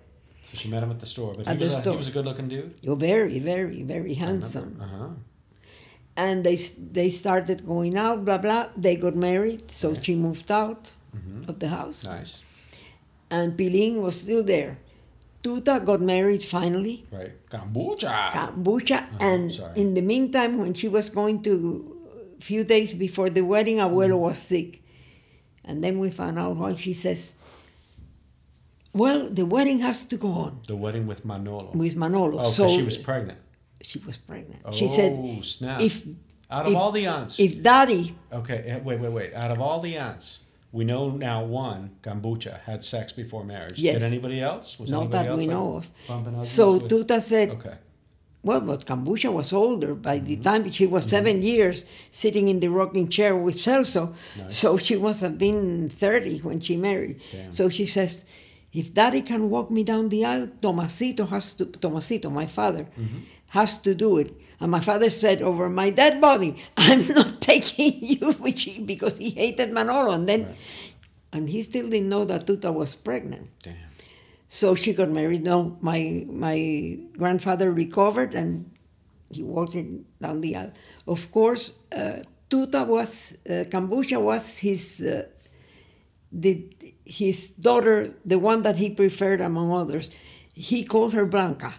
So 0.51 0.57
she 0.57 0.67
met 0.69 0.81
him 0.83 0.91
at 0.91 0.99
the 0.99 1.05
store. 1.05 1.33
But 1.35 1.45
he, 1.45 1.51
At 1.51 1.59
the 1.59 1.65
was, 1.65 1.75
a, 1.75 1.81
store. 1.81 1.93
he 1.93 1.97
was 1.97 2.07
a 2.07 2.11
good 2.11 2.25
looking 2.25 2.47
dude. 2.49 2.73
You're 2.81 2.95
very, 2.95 3.39
very, 3.39 3.83
very 3.83 4.13
handsome. 4.15 4.79
Uh 4.81 4.87
huh. 4.97 5.09
and 6.25 6.43
they 6.43 6.55
they 6.99 7.09
started 7.23 7.65
going 7.73 7.95
out 8.05 8.25
blah 8.27 8.37
blah 8.45 8.63
they 8.85 8.95
got 9.05 9.15
married 9.29 9.63
so 9.81 9.87
she 10.05 10.13
moved 10.27 10.49
out 10.63 10.83
Mhm. 11.17 11.47
of 11.51 11.55
the 11.63 11.69
house 11.77 11.99
Nice. 12.03 12.33
and 13.35 13.47
Pilín 13.59 13.93
was 14.05 14.15
still 14.25 14.43
there 14.43 14.73
Tuta 15.43 15.75
got 15.89 16.01
married 16.15 16.43
finally 16.43 16.97
Right. 17.17 17.33
Cambucha. 17.53 18.15
Cambucha 18.37 18.99
and 19.31 19.43
sorry. 19.51 19.73
in 19.81 19.93
the 19.97 20.01
meantime 20.13 20.53
when 20.61 20.73
she 20.79 20.87
was 20.97 21.07
going 21.19 21.37
to 21.47 21.53
a 22.39 22.43
few 22.51 22.63
days 22.73 22.89
before 23.05 23.29
the 23.37 23.45
wedding 23.53 23.77
Abuelo 23.85 24.17
Mm. 24.19 24.25
was 24.27 24.39
sick 24.53 24.69
and 25.67 25.75
then 25.83 25.95
we 26.03 26.09
found 26.21 26.35
out 26.43 26.55
why 26.61 26.71
she 26.75 26.93
says 27.03 27.21
well 28.93 29.29
the 29.29 29.45
wedding 29.45 29.79
has 29.79 30.03
to 30.03 30.17
go 30.17 30.27
on 30.29 30.59
the 30.67 30.75
wedding 30.75 31.05
with 31.07 31.23
Manolo. 31.25 31.71
with 31.73 31.95
Manolo 31.95 32.39
oh, 32.39 32.51
so 32.51 32.67
she 32.67 32.81
was 32.81 32.97
pregnant. 32.97 33.37
she 33.81 33.99
was 33.99 34.17
pregnant 34.17 34.61
Oh, 34.65 34.71
she 34.71 34.87
said 34.87 35.13
snap. 35.43 35.81
if 35.81 36.05
Out 36.51 36.65
of 36.65 36.71
if- 36.71 36.77
all 36.77 36.91
the 36.91 37.05
aunts. 37.07 37.39
if 37.39 37.61
daddy 37.61 38.15
okay, 38.33 38.63
eh, 38.65 38.79
wait, 38.83 38.99
wait, 38.99 39.11
wait. 39.11 39.33
Out 39.33 39.51
of 39.51 39.59
all 39.61 39.79
the 39.79 39.95
aunts, 39.97 40.39
we 40.71 40.83
know 40.85 41.09
now 41.11 41.43
one, 41.43 41.81
Cambucha, 42.03 42.59
had 42.61 42.83
sex 42.83 43.11
before 43.13 43.43
marriage. 43.43 43.77
Yes. 43.79 43.95
Did 43.95 44.03
anybody 44.03 44.39
else? 44.41 44.77
Was 44.79 44.89
not 44.91 45.01
anybody 45.01 45.23
that 45.23 45.29
else 45.31 45.39
we 45.39 45.47
know 45.47 45.67
of 45.77 46.45
so 46.47 46.73
with- 46.73 46.87
Tuta 46.89 47.21
said 47.21 47.49
Okay. 47.51 47.75
Well, 48.41 48.61
but 48.61 48.85
Cambucha 48.85 49.33
was 49.33 49.51
older 49.51 49.93
by 49.95 50.19
the 50.19 50.35
Mm-hmm. 50.37 50.43
time 50.43 50.69
she 50.71 50.85
was 50.85 51.03
7 51.09 51.41
years 51.41 51.83
sitting 52.09 52.47
in 52.47 52.61
the 52.61 52.69
rocking 52.69 53.09
chair 53.09 53.35
with 53.35 53.57
Celso. 53.57 54.13
Nice. 54.37 54.57
So 54.57 54.77
she 54.77 54.95
must 54.95 55.19
have 55.21 55.37
been 55.37 55.89
30 55.89 56.39
when 56.39 56.61
she 56.61 56.77
married. 56.77 57.19
Damn. 57.33 57.51
So 57.51 57.67
she 57.69 57.85
says, 57.85 58.23
if 58.73 58.93
daddy 58.93 59.21
can 59.21 59.49
walk 59.49 59.71
me 59.71 59.83
down 59.83 60.09
the 60.09 60.25
aisle, 60.25 60.47
Tomasito 60.61 61.27
has 61.29 61.53
to, 61.53 61.65
Tomasito, 61.65 62.31
my 62.31 62.45
father, 62.47 62.83
Mm-hmm. 62.99 63.19
has 63.47 63.77
to 63.79 63.95
do 63.95 64.17
it. 64.17 64.31
And 64.59 64.69
my 64.71 64.79
father 64.79 65.09
said, 65.09 65.41
over 65.41 65.69
my 65.69 65.89
dead 65.89 66.19
body, 66.21 66.55
I'm 66.77 67.07
not 67.19 67.41
taking 67.41 68.03
you, 68.03 68.33
which 68.33 68.63
he, 68.63 68.83
because 68.83 69.17
he 69.17 69.31
hated 69.31 69.71
Manolo. 69.71 70.11
And 70.11 70.27
then, 70.27 70.45
Right. 70.45 70.55
and 71.33 71.49
he 71.49 71.61
still 71.63 71.89
didn't 71.89 72.09
know 72.09 72.25
that 72.25 72.45
Tuta 72.45 72.71
was 72.73 72.93
pregnant. 72.95 73.49
Damn. 73.63 73.75
So 74.49 74.75
she 74.75 74.93
got 74.93 75.09
married. 75.09 75.43
No, 75.43 75.77
my 75.81 76.25
my 76.27 76.97
grandfather 77.17 77.71
recovered 77.71 78.33
and 78.33 78.69
he 79.29 79.43
walked 79.43 79.75
down 80.21 80.41
the 80.41 80.55
aisle. 80.55 80.71
Of 81.07 81.31
course, 81.31 81.73
uh, 81.91 82.19
Tuta 82.49 82.85
was 82.87 83.33
uh, 83.47 83.65
Cambucha 83.69 84.19
was 84.19 84.45
his 84.57 85.01
uh, 85.01 85.27
the 86.31 86.67
his 87.05 87.47
daughter, 87.49 88.13
the 88.25 88.37
one 88.39 88.61
that 88.61 88.77
he 88.77 88.89
preferred 88.89 89.41
among 89.41 89.71
others. 89.71 90.11
He 90.53 90.83
called 90.83 91.13
her 91.13 91.25
Blanca 91.25 91.73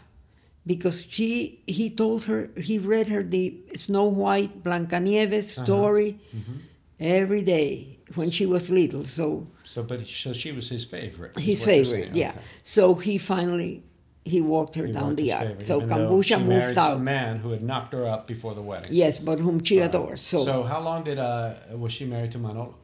because 0.67 1.05
she 1.09 1.63
he 1.67 1.91
told 1.91 2.25
her 2.25 2.51
he 2.57 2.79
read 2.79 3.09
her 3.09 3.23
the 3.23 3.55
Snow 3.77 4.05
White 4.05 4.63
Blancanieves 4.63 5.57
Uh-huh. 5.59 5.65
story 5.65 6.19
Mm-hmm. 6.35 6.57
every 6.99 7.43
day 7.43 7.99
when 8.15 8.31
she 8.31 8.47
was 8.47 8.71
little. 8.71 9.05
So 9.05 9.47
So, 9.65 9.83
but 9.83 10.07
so 10.07 10.33
she 10.33 10.51
was 10.53 10.69
his 10.71 10.85
favorite. 10.85 11.37
his 11.39 11.65
favorite, 11.65 12.15
yeah. 12.15 12.31
Okay. 12.31 12.41
So 12.65 12.95
he 12.95 13.19
finally 13.19 13.85
he 14.25 14.41
walked 14.41 14.75
her 14.77 14.87
He 14.87 14.93
down 14.93 15.15
the 15.17 15.33
aisle. 15.33 15.57
So 15.61 15.77
even 15.77 15.89
though 15.89 15.95
Cambucha 15.95 16.25
she 16.39 16.45
moved 16.45 16.79
out. 16.79 16.95
some 16.95 17.05
man 17.05 17.39
who 17.39 17.51
had 17.51 17.63
knocked 17.63 17.93
her 17.95 18.07
up 18.07 18.27
before 18.27 18.55
the 18.55 18.63
wedding. 18.63 18.91
Yes, 18.93 19.19
but 19.19 19.39
whom 19.41 19.63
she 19.65 19.79
Wow. 19.79 19.87
adores. 19.87 20.21
So, 20.23 20.45
So 20.45 20.63
how 20.65 20.81
long 20.81 21.05
did 21.05 21.19
uh 21.19 21.55
was 21.83 21.93
she 21.93 22.05
married 22.05 22.33
to 22.33 22.39
Manolo 22.39 22.75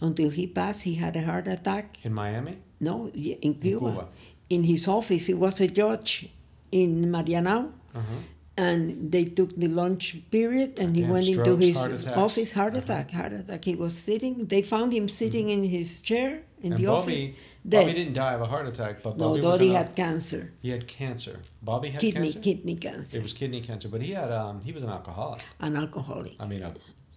until 0.00 0.30
he 0.30 0.46
passed, 0.46 0.82
he 0.82 0.94
had 0.94 1.16
a 1.16 1.22
heart 1.22 1.46
attack. 1.48 1.98
in 2.04 2.12
Miami? 2.12 2.58
No, 2.80 3.08
in 3.08 3.54
Cuba. 3.54 3.90
Cuba. 3.90 4.08
In 4.50 4.64
his 4.64 4.86
office, 4.86 5.26
he 5.26 5.34
was 5.34 5.60
a 5.60 5.68
judge 5.68 6.28
in 6.70 7.06
Marianao, 7.10 7.70
Uh-huh. 7.94 8.02
and 8.56 9.10
they 9.10 9.24
took 9.24 9.56
the 9.56 9.68
lunch 9.68 10.16
period, 10.30 10.78
and 10.78 10.94
he 10.96 11.02
went 11.02 11.26
into 11.28 11.56
his 11.56 11.76
heart 11.76 12.06
office. 12.26 12.52
Heart 12.52 12.74
Uh-huh. 12.74 12.82
attack, 12.84 13.10
heart 13.10 13.32
attack. 13.32 13.64
He 13.64 13.74
was 13.74 13.94
sitting. 14.08 14.46
They 14.46 14.62
found 14.62 14.92
him 14.92 15.08
sitting 15.08 15.50
in 15.50 15.64
his 15.64 16.00
chair 16.02 16.30
in 16.62 16.72
and 16.72 16.80
the 16.82 16.86
Bobby, 16.86 17.12
office. 17.12 17.36
Bobby 17.64 17.92
didn't 18.00 18.12
die 18.14 18.34
of 18.34 18.40
a 18.42 18.46
heart 18.46 18.66
attack, 18.72 19.02
but 19.02 19.12
No, 19.18 19.30
Bobby 19.30 19.40
was 19.40 19.58
Dodi 19.60 19.70
had 19.72 19.88
cancer, 19.96 20.52
he 20.62 20.70
had 20.70 20.86
cancer. 20.86 21.40
Bobby 21.62 21.88
had 21.90 22.00
kidney 22.00 22.32
cancer. 22.32 22.40
kidney 22.46 22.76
cancer, 22.76 23.16
It 23.18 23.22
was 23.22 23.32
kidney 23.32 23.60
cancer, 23.68 23.88
but 23.94 24.00
he 24.02 24.12
had 24.12 24.30
um 24.30 24.60
he 24.66 24.72
was 24.76 24.84
an 24.84 24.90
alcoholic. 24.90 25.42
an 25.60 25.74
alcoholic. 25.76 26.36
I 26.38 26.46
mean 26.46 26.62
a 26.62 26.72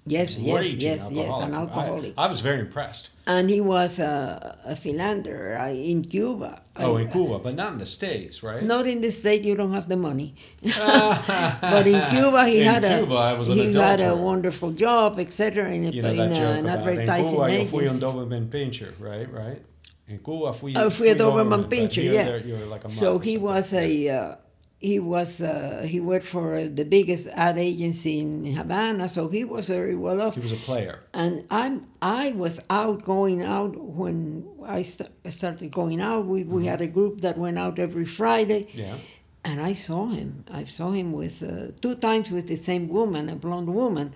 Yes, 0.10 0.38
yes, 0.38 0.66
yes, 0.74 1.08
yes, 1.12 1.34
an 1.46 1.54
alcoholic. 1.54 2.14
I, 2.18 2.28
was 2.28 2.42
very 2.42 2.60
impressed. 2.60 3.10
and 3.28 3.50
he 3.50 3.62
was 3.62 4.00
a, 4.00 4.58
a 4.66 4.76
philanderer 4.76 5.58
uh, 5.60 5.70
in 5.92 6.04
Cuba. 6.04 6.62
Oh, 6.76 6.98
in 6.98 7.12
Cuba, 7.12 7.38
but 7.40 7.54
not 7.56 7.74
in 7.74 7.78
the 7.78 7.86
states, 7.86 8.42
right? 8.42 8.64
Not 8.64 8.88
in 8.88 9.02
the 9.02 9.12
state, 9.12 9.44
you 9.44 9.56
don't 9.56 9.74
have 9.74 9.88
the 9.88 9.98
money. 9.98 10.34
but 10.64 11.86
in 11.88 12.02
Cuba, 12.10 12.46
he 12.48 12.62
In 12.62 12.68
had 12.74 12.84
Cuba, 13.00 13.16
I 13.16 13.32
a 13.34 13.44
he 13.44 13.74
had 13.74 14.02
a 14.02 14.16
wonderful 14.16 14.72
job, 14.72 15.20
etc. 15.20 15.70
In, 15.70 15.86
a, 15.86 15.90
You 15.92 16.02
know 16.02 16.10
in 16.10 16.18
that 16.18 16.32
a- 16.32 16.60
an 16.60 16.68
advertising 16.68 17.26
in 17.26 17.36
Cuba 17.36 17.54
yo 17.54 17.66
fui 17.66 17.88
un. 17.88 18.00
Doberman 18.00 18.50
Pinscher, 18.50 18.92
right? 19.00 19.32
Right. 19.32 19.62
In 20.08 20.18
Cuba 20.20 20.54
fui. 20.54 20.74
Oh, 20.76 20.90
fui 20.90 21.10
a 21.10 21.16
Doberman 21.16 21.62
but 21.62 21.70
Pinscher, 21.70 22.04
yeah. 22.04 22.24
they're- 22.24 22.66
like 22.66 22.84
a 22.86 22.90
So 22.90 23.20
he 23.20 23.38
was 23.38 23.74
a 23.74 24.10
uh, 24.10 24.36
he 24.80 24.98
was 24.98 25.42
uh, 25.42 25.86
he 25.86 26.00
worked 26.00 26.26
for 26.26 26.56
uh, 26.56 26.68
the 26.80 26.86
biggest 26.86 27.28
ad 27.36 27.58
agency 27.58 28.20
in 28.20 28.46
Havana, 28.54 29.10
so 29.10 29.28
he 29.28 29.44
was 29.44 29.68
very 29.68 29.96
well 29.96 30.22
off. 30.22 30.36
He 30.36 30.42
was 30.42 30.54
a 30.54 30.64
player. 30.70 31.00
and 31.14 31.44
I'm 31.52 31.88
I 32.02 32.32
was 32.32 32.60
out 32.70 33.04
going 33.04 33.44
out 33.44 33.76
when 33.76 34.46
I 34.66 34.82
st- 34.84 35.12
started 35.30 35.70
going 35.72 36.00
out. 36.02 36.26
We 36.34 36.44
we 36.46 36.66
had 36.66 36.82
a 36.82 36.88
group 36.88 37.22
that 37.22 37.38
went 37.38 37.58
out 37.60 37.78
every 37.78 38.06
Friday, 38.06 38.68
Yeah. 38.74 38.96
and 39.44 39.60
I 39.62 39.74
saw 39.74 40.08
him. 40.08 40.46
I 40.50 40.64
saw 40.64 40.92
him 40.92 41.12
with 41.12 41.44
uh, 41.44 41.72
two 41.82 41.96
times 41.96 42.32
with 42.32 42.48
the 42.48 42.56
same 42.70 42.88
woman, 42.88 43.28
a 43.30 43.36
blonde 43.36 43.74
woman, 43.74 44.14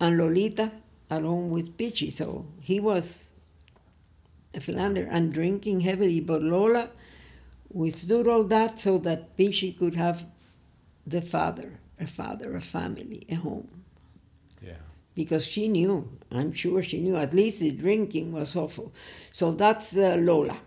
and 0.00 0.16
Lolita 0.16 0.70
along 1.10 1.50
with 1.50 1.76
Peachy. 1.76 2.10
So 2.10 2.46
he 2.62 2.78
was 2.80 3.30
a 4.54 4.60
philanderer 4.60 5.08
and 5.10 5.32
drinking 5.32 5.80
heavily, 5.80 6.20
but 6.20 6.40
Lola 6.42 6.90
withstood 7.74 8.26
all 8.28 8.44
that 8.44 8.78
so 8.78 8.98
that 8.98 9.36
Pichi 9.36 9.76
could 9.78 9.94
have 9.96 10.24
the 11.06 11.20
father, 11.20 11.70
a 12.00 12.06
father, 12.06 12.56
a 12.56 12.60
family, 12.60 13.26
a 13.28 13.34
home 13.34 13.68
Yeah. 14.62 14.80
because 15.14 15.44
she 15.44 15.68
knew. 15.68 16.08
I'm 16.30 16.52
sure 16.52 16.82
she 16.82 17.00
knew. 17.00 17.16
At 17.16 17.34
least 17.34 17.60
the 17.60 17.70
drinking 17.72 18.32
was 18.32 18.56
awful. 18.56 18.92
So 19.32 19.52
that's 19.52 19.94
uh, 19.96 20.16
Lola. 20.18 20.58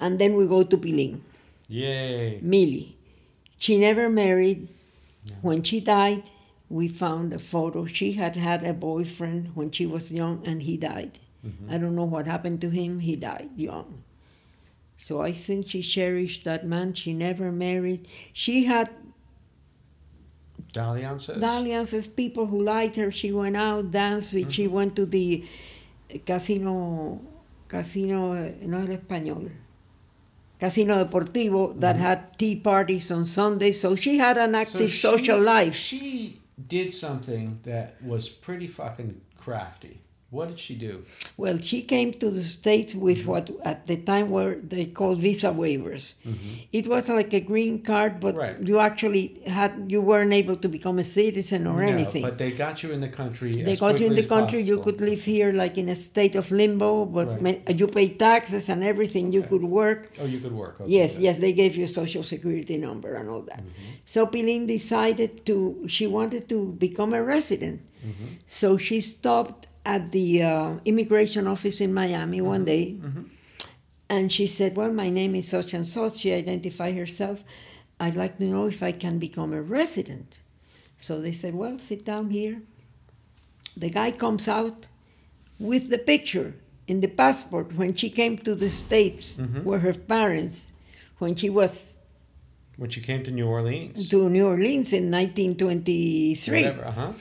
And 0.00 0.18
then 0.18 0.34
we 0.36 0.46
go 0.46 0.62
to 0.62 0.76
Pilín. 0.78 1.20
Yay. 1.68 2.38
Millie. 2.42 2.96
She 3.58 3.78
never 3.78 4.08
married. 4.08 4.68
When 5.42 5.62
she 5.62 5.80
died, 5.80 6.22
we 6.70 6.88
found 6.88 7.32
a 7.34 7.38
photo. 7.38 7.84
She 7.84 8.12
had 8.12 8.34
had 8.36 8.64
a 8.64 8.72
boyfriend 8.72 9.50
when 9.54 9.70
she 9.70 9.84
was 9.86 10.10
young 10.10 10.42
and 10.46 10.62
he 10.62 10.76
died. 10.78 11.18
I 11.68 11.78
don't 11.78 11.94
know 11.96 12.04
what 12.04 12.26
happened 12.26 12.60
to 12.62 12.70
him. 12.70 13.00
He 13.00 13.16
died 13.16 13.50
young. 13.56 14.02
So 15.04 15.20
I 15.22 15.32
think 15.32 15.66
she 15.66 15.82
cherished 15.82 16.44
that 16.44 16.66
man. 16.66 16.94
She 16.94 17.12
never 17.12 17.50
married. 17.50 18.06
She 18.32 18.64
had 18.64 18.90
dalliances. 20.72 21.90
says 21.90 22.08
people 22.08 22.46
who 22.46 22.62
liked 22.62 22.96
her. 22.96 23.10
She 23.10 23.32
went 23.32 23.56
out, 23.56 23.90
danced 23.90 24.32
with. 24.32 24.52
She 24.52 24.64
mm-hmm. 24.64 24.74
went 24.74 24.96
to 24.96 25.06
the 25.06 25.44
casino, 26.26 27.20
casino, 27.66 28.34
no 28.62 28.78
era 28.78 28.98
español, 28.98 29.50
casino 30.58 31.04
deportivo 31.04 31.78
that 31.80 31.96
mm-hmm. 31.96 32.04
had 32.04 32.38
tea 32.38 32.56
parties 32.56 33.10
on 33.10 33.24
Sundays. 33.24 33.80
So 33.80 33.96
she 33.96 34.18
had 34.18 34.36
an 34.36 34.52
So 34.52 34.58
active 34.60 34.92
she- 34.92 35.00
social 35.00 35.40
life. 35.40 35.74
She 35.74 36.40
did 36.68 36.92
something 36.92 37.60
that 37.62 37.96
was 38.02 38.28
pretty 38.28 38.66
fucking 38.66 39.20
crafty. 39.36 39.98
What 40.30 40.48
did 40.48 40.60
she 40.60 40.76
do? 40.76 41.02
Well, 41.36 41.58
she 41.58 41.82
came 41.82 42.12
to 42.22 42.30
the 42.30 42.42
States 42.42 42.94
with 42.94 43.26
what 43.26 43.50
at 43.64 43.86
the 43.88 43.96
time 43.96 44.30
were 44.30 44.54
they 44.62 44.86
called 44.86 45.18
visa 45.20 45.48
waivers. 45.48 46.14
It 46.72 46.86
was 46.86 47.08
like 47.08 47.32
a 47.34 47.40
green 47.40 47.82
card, 47.82 48.20
but 48.20 48.34
Mm-hmm. 48.34 48.38
Right. 48.38 48.68
you 48.70 48.78
actually 48.78 49.24
had 49.58 49.72
you 49.88 50.00
weren't 50.00 50.32
able 50.32 50.56
to 50.64 50.68
become 50.68 50.96
a 51.00 51.04
citizen 51.04 51.66
or 51.66 51.82
No, 51.82 51.88
anything. 51.94 52.22
but 52.22 52.38
they 52.38 52.52
got 52.52 52.74
you 52.82 52.92
in 52.92 53.00
the 53.00 53.08
country. 53.20 53.50
they 53.50 53.74
got 53.76 53.98
you 54.00 54.06
in 54.06 54.14
the 54.14 54.28
country. 54.36 54.60
You 54.70 54.78
could 54.84 55.00
live 55.00 55.22
here 55.24 55.50
like 55.52 55.76
in 55.82 55.88
a 55.88 55.96
state 56.10 56.34
of 56.36 56.46
limbo, 56.52 56.90
but 57.06 57.26
Right. 57.42 57.78
you 57.80 57.86
pay 57.88 58.08
taxes 58.28 58.68
and 58.72 58.84
everything. 58.84 59.32
You 59.32 59.42
could 59.42 59.64
work. 59.64 60.00
Oh, 60.22 60.26
you 60.34 60.38
could 60.44 60.52
work. 60.64 60.74
Okay, 60.80 60.90
Yes, 60.98 61.14
yeah. 61.14 61.20
yes, 61.26 61.38
they 61.44 61.52
gave 61.62 61.72
you 61.78 61.84
a 61.90 61.92
social 62.02 62.22
security 62.22 62.76
number 62.76 63.10
and 63.18 63.26
all 63.28 63.42
that. 63.50 63.62
Mm-hmm. 63.62 64.06
So 64.06 64.26
Pilín 64.32 64.62
decided 64.68 65.44
to, 65.46 65.56
she 65.88 66.06
wanted 66.06 66.48
to 66.52 66.58
become 66.86 67.10
a 67.14 67.22
resident. 67.34 67.80
Mm-hmm. 68.06 68.26
So 68.46 68.76
she 68.76 69.00
stopped 69.00 69.66
at 69.94 70.02
the 70.12 70.28
uh, 70.52 70.70
immigration 70.90 71.44
office 71.54 71.78
in 71.86 71.90
Miami 72.02 72.38
Mm-hmm. 72.38 72.54
one 72.54 72.64
day 72.74 72.84
and 74.14 74.24
she 74.36 74.46
said, 74.58 74.70
Well, 74.78 74.92
my 75.04 75.08
name 75.20 75.32
is 75.40 75.46
such 75.56 75.70
and 75.78 75.86
such. 75.96 76.14
She 76.22 76.30
identified 76.44 76.94
herself. 77.02 77.38
I'd 78.04 78.16
like 78.24 78.34
to 78.38 78.44
know 78.54 78.64
if 78.74 78.80
I 78.90 78.92
can 79.04 79.14
become 79.18 79.50
a 79.52 79.62
resident. 79.78 80.30
So 81.06 81.12
they 81.24 81.32
said, 81.42 81.52
Well, 81.62 81.76
sit 81.78 82.02
down 82.12 82.30
here. 82.38 82.56
The 83.84 83.90
guy 84.00 84.10
comes 84.24 84.46
out 84.58 84.88
with 85.70 85.84
the 85.94 85.98
picture 86.12 86.50
in 86.90 86.96
the 87.04 87.08
passport 87.22 87.66
when 87.80 87.92
she 88.00 88.08
came 88.20 88.34
to 88.46 88.52
the 88.62 88.68
States, 88.84 89.24
Mm-hmm. 89.34 89.62
where 89.68 89.80
her 89.86 89.94
parents, 90.16 90.56
when 91.22 91.32
she 91.40 91.48
was 91.60 91.72
When 92.80 92.90
she 92.94 93.00
came 93.10 93.22
to 93.28 93.30
New 93.38 93.46
Orleans. 93.56 94.08
to 94.12 94.18
New 94.36 94.46
Orleans 94.54 94.88
in 95.00 95.04
1923, 95.10 96.62
Whatever. 96.62 96.84
Uh 96.84 96.92
huh. 97.00 97.12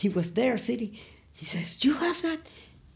she 0.00 0.08
was 0.18 0.28
there 0.38 0.56
sitting. 0.58 0.92
He 1.34 1.44
says, 1.44 1.84
You 1.84 1.94
have 1.94 2.22
that? 2.22 2.40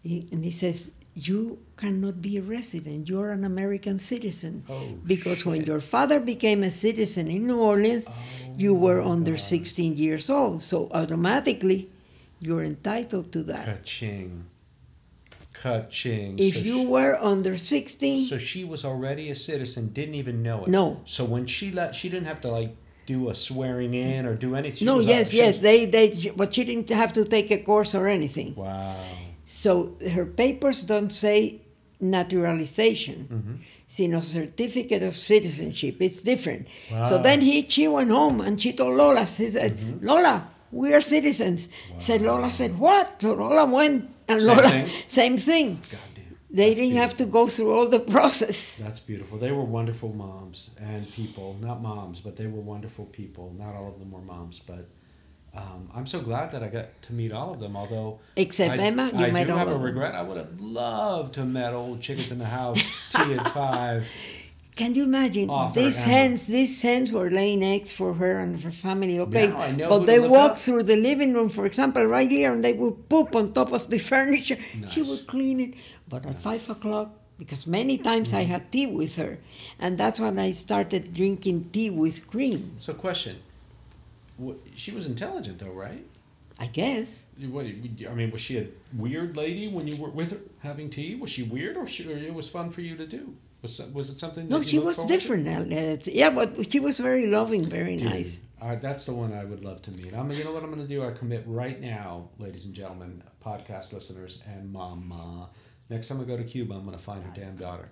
He- 0.02 0.26
and 0.32 0.44
he 0.44 0.50
says, 0.50 0.88
You 1.14 1.58
cannot 1.76 2.22
be 2.22 2.36
a 2.38 2.42
resident. 2.42 3.08
You're 3.08 3.30
an 3.32 3.44
American 3.44 3.98
citizen. 3.98 4.62
Oh, 4.68 4.86
because 5.04 5.44
when 5.44 5.64
your 5.64 5.80
father 5.80 6.20
became 6.20 6.62
a 6.62 6.70
citizen 6.70 7.26
in 7.28 7.46
New 7.46 7.58
Orleans, 7.60 8.06
oh 8.08 8.12
you 8.56 8.72
were 8.74 9.00
Oh, 9.00 9.10
under 9.12 9.36
16 9.36 9.96
years 9.96 10.30
old. 10.30 10.62
So 10.62 10.88
automatically, 10.92 11.90
you're 12.40 12.62
entitled 12.62 13.32
to 13.32 13.42
that. 13.50 13.64
Ka-ching. 13.66 14.44
Ka-ching. 15.52 16.38
If 16.38 16.54
So 16.54 16.60
you 16.60 16.78
she- 16.80 16.86
were 16.86 17.18
under 17.20 17.56
16, 17.58 18.26
So 18.26 18.38
she 18.38 18.62
was 18.64 18.84
already 18.84 19.28
a 19.30 19.34
citizen, 19.34 19.88
didn't 19.92 20.14
even 20.14 20.42
know 20.42 20.62
it. 20.64 20.68
No. 20.68 21.00
So 21.04 21.24
when 21.24 21.46
she 21.46 21.72
left, 21.72 21.96
she 21.96 22.08
didn't 22.08 22.26
have 22.28 22.40
to 22.42 22.48
like 22.48 22.76
do 23.08 23.30
a 23.30 23.34
swearing 23.34 23.94
in 23.94 24.26
or 24.26 24.34
do 24.34 24.54
anything. 24.54 24.84
No, 24.90 24.96
yes, 25.00 25.32
yes, 25.32 25.54
was- 25.54 25.62
they, 25.62 25.78
they, 25.86 26.06
but 26.36 26.48
she 26.54 26.62
didn't 26.64 26.90
have 26.90 27.12
to 27.14 27.24
take 27.24 27.50
a 27.50 27.58
course 27.70 27.94
or 27.98 28.06
anything. 28.06 28.54
Wow. 28.54 28.94
So 29.46 29.96
her 30.16 30.26
papers 30.26 30.78
don't 30.92 31.12
say 31.24 31.62
naturalization, 32.00 33.18
Mm-hmm. 33.32 33.54
sino 33.88 34.20
certificate 34.20 35.02
of 35.02 35.16
citizenship. 35.16 35.96
It's 36.00 36.20
different. 36.32 36.62
So 36.88 36.94
Wow. 36.94 37.02
Mm-hmm. 37.10 37.22
then 37.28 37.40
he, 37.40 37.56
she 37.68 37.88
went 37.88 38.10
home 38.10 38.40
and 38.46 38.60
she 38.62 38.72
told 38.72 38.94
Lola, 38.96 39.26
she 39.26 39.46
said, 39.56 39.72
Lola, 40.02 40.34
we 40.70 40.92
are 40.96 41.00
citizens. 41.00 41.68
Said 41.98 42.20
Lola 42.22 42.52
said, 42.52 42.78
what? 42.78 43.06
So 43.22 43.32
Lola 43.34 43.64
went 43.64 44.10
and 44.28 44.42
Same 44.42 44.56
Lola, 44.56 44.68
thing? 44.68 44.88
same 45.20 45.36
thing. 45.38 45.80
They 46.50 46.68
That's 46.70 46.80
didn't 46.80 46.96
have 46.96 47.16
to 47.18 47.26
go 47.26 47.48
through 47.48 47.72
all 47.72 47.88
the 47.88 48.00
process. 48.16 48.76
That's 48.76 49.00
beautiful. 49.00 49.38
They 49.38 49.52
were 49.52 49.64
wonderful 49.64 50.12
moms 50.14 50.70
and 50.78 51.10
people. 51.12 51.56
Not 51.60 51.82
moms, 51.82 52.20
but 52.20 52.36
they 52.36 52.46
were 52.46 52.60
wonderful 52.60 53.04
people. 53.06 53.54
Not 53.58 53.74
all 53.74 53.88
of 53.88 53.98
them 53.98 54.10
were 54.10 54.22
moms, 54.22 54.60
but 54.66 54.88
um, 55.54 55.90
I'm 55.94 56.06
so 56.06 56.20
glad 56.20 56.52
that 56.52 56.62
I 56.62 56.68
got 56.68 57.02
to 57.02 57.12
meet 57.12 57.32
all 57.32 57.52
of 57.52 57.60
them. 57.60 57.76
Although 57.76 58.20
Except 58.36 58.74
I, 58.74 58.76
Emma, 58.78 59.10
you 59.14 59.26
I 59.26 59.30
met 59.30 59.46
do 59.46 59.52
all 59.52 59.58
have 59.58 59.68
a 59.68 59.76
regret. 59.76 60.14
I 60.14 60.22
would 60.22 60.36
have 60.36 60.60
loved 60.60 61.34
to 61.34 61.40
have 61.40 61.48
met 61.48 61.74
old 61.74 62.00
chickens 62.00 62.30
in 62.30 62.38
the 62.38 62.46
house, 62.46 62.82
tea 63.10 63.34
at 63.34 63.48
five. 63.54 64.06
Can 64.80 64.94
you 64.94 65.04
imagine? 65.12 65.50
Offer 65.50 65.74
these 65.80 65.96
hens, 65.96 66.46
these 66.46 66.80
hens 66.80 67.10
were 67.10 67.30
laying 67.40 67.62
eggs 67.64 67.90
for 67.90 68.14
her 68.14 68.38
and 68.38 68.50
her 68.62 68.70
family. 68.70 69.18
Okay, 69.26 69.48
Now 69.48 69.58
I 69.68 69.70
know 69.72 69.88
but 69.92 70.06
they 70.06 70.20
walk 70.20 70.52
up. 70.52 70.58
through 70.64 70.84
the 70.84 70.96
living 70.96 71.34
room, 71.34 71.48
for 71.48 71.66
example, 71.66 72.04
right 72.16 72.30
here, 72.30 72.52
and 72.54 72.62
they 72.64 72.74
would 72.74 73.08
poop 73.08 73.34
on 73.34 73.52
top 73.52 73.72
of 73.72 73.90
the 73.90 73.98
furniture. 74.12 74.58
She 74.92 75.02
would 75.02 75.26
clean 75.26 75.58
it. 75.60 75.74
But 76.08 76.24
at 76.26 76.40
five 76.40 76.64
o'clock, 76.70 77.08
because 77.38 77.66
many 77.66 77.98
times 77.98 78.32
I 78.32 78.42
Mm-hmm. 78.42 78.52
had 78.54 78.72
tea 78.72 78.86
with 79.00 79.16
her, 79.16 79.32
and 79.82 79.98
that's 79.98 80.18
when 80.20 80.38
I 80.38 80.52
started 80.52 81.02
drinking 81.12 81.58
tea 81.74 81.90
with 81.90 82.16
cream. 82.32 82.76
So, 82.78 82.94
question: 82.94 83.36
She 84.74 84.90
was 84.92 85.06
intelligent, 85.06 85.58
though, 85.58 85.72
right? 85.86 86.04
I 86.60 86.66
guess. 86.66 87.26
What? 87.50 87.66
I 87.66 88.14
mean, 88.14 88.30
was 88.30 88.40
she 88.40 88.58
a 88.58 88.66
weird 88.96 89.36
lady 89.36 89.68
when 89.68 89.86
you 89.86 89.96
were 89.96 90.10
with 90.10 90.30
her 90.32 90.40
having 90.60 90.88
tea? 90.90 91.14
Was 91.16 91.30
she 91.30 91.42
weird, 91.42 91.76
or, 91.76 91.86
she, 91.86 92.06
or 92.10 92.16
it 92.16 92.34
was 92.34 92.48
fun 92.48 92.70
for 92.70 92.80
you 92.80 92.96
to 92.96 93.06
do? 93.06 93.34
Was 93.62 93.80
was 93.92 94.10
it 94.10 94.18
something? 94.18 94.48
No, 94.48 94.62
she 94.62 94.78
was 94.78 94.96
to? 94.96 95.06
different. 95.06 95.48
uh, 95.48 95.96
Yeah, 96.04 96.30
but 96.30 96.70
she 96.70 96.80
was 96.80 96.98
very 96.98 97.26
loving, 97.26 97.66
very 97.66 97.96
Dude, 97.96 98.10
nice. 98.10 98.40
that's 98.80 99.04
the 99.04 99.14
one 99.14 99.32
I 99.32 99.44
would 99.44 99.64
love 99.64 99.82
to 99.82 99.90
meet. 99.92 100.14
I'm, 100.14 100.30
you 100.30 100.44
know 100.44 100.52
what 100.52 100.62
I'm 100.62 100.72
going 100.72 100.86
to 100.86 100.94
do? 100.94 101.04
I 101.04 101.10
commit 101.10 101.42
right 101.46 101.80
now, 101.80 102.28
ladies 102.38 102.64
and 102.66 102.74
gentlemen, 102.74 103.22
podcast 103.44 103.92
listeners, 103.92 104.38
and 104.46 104.72
mama. 104.72 105.50
Next 105.90 106.08
time 106.08 106.20
I 106.20 106.24
go 106.24 106.36
to 106.36 106.44
Cuba, 106.44 106.74
I'm 106.74 106.84
going 106.84 106.96
to 106.96 107.02
find 107.02 107.24
her 107.24 107.32
damn 107.34 107.56
daughter 107.56 107.88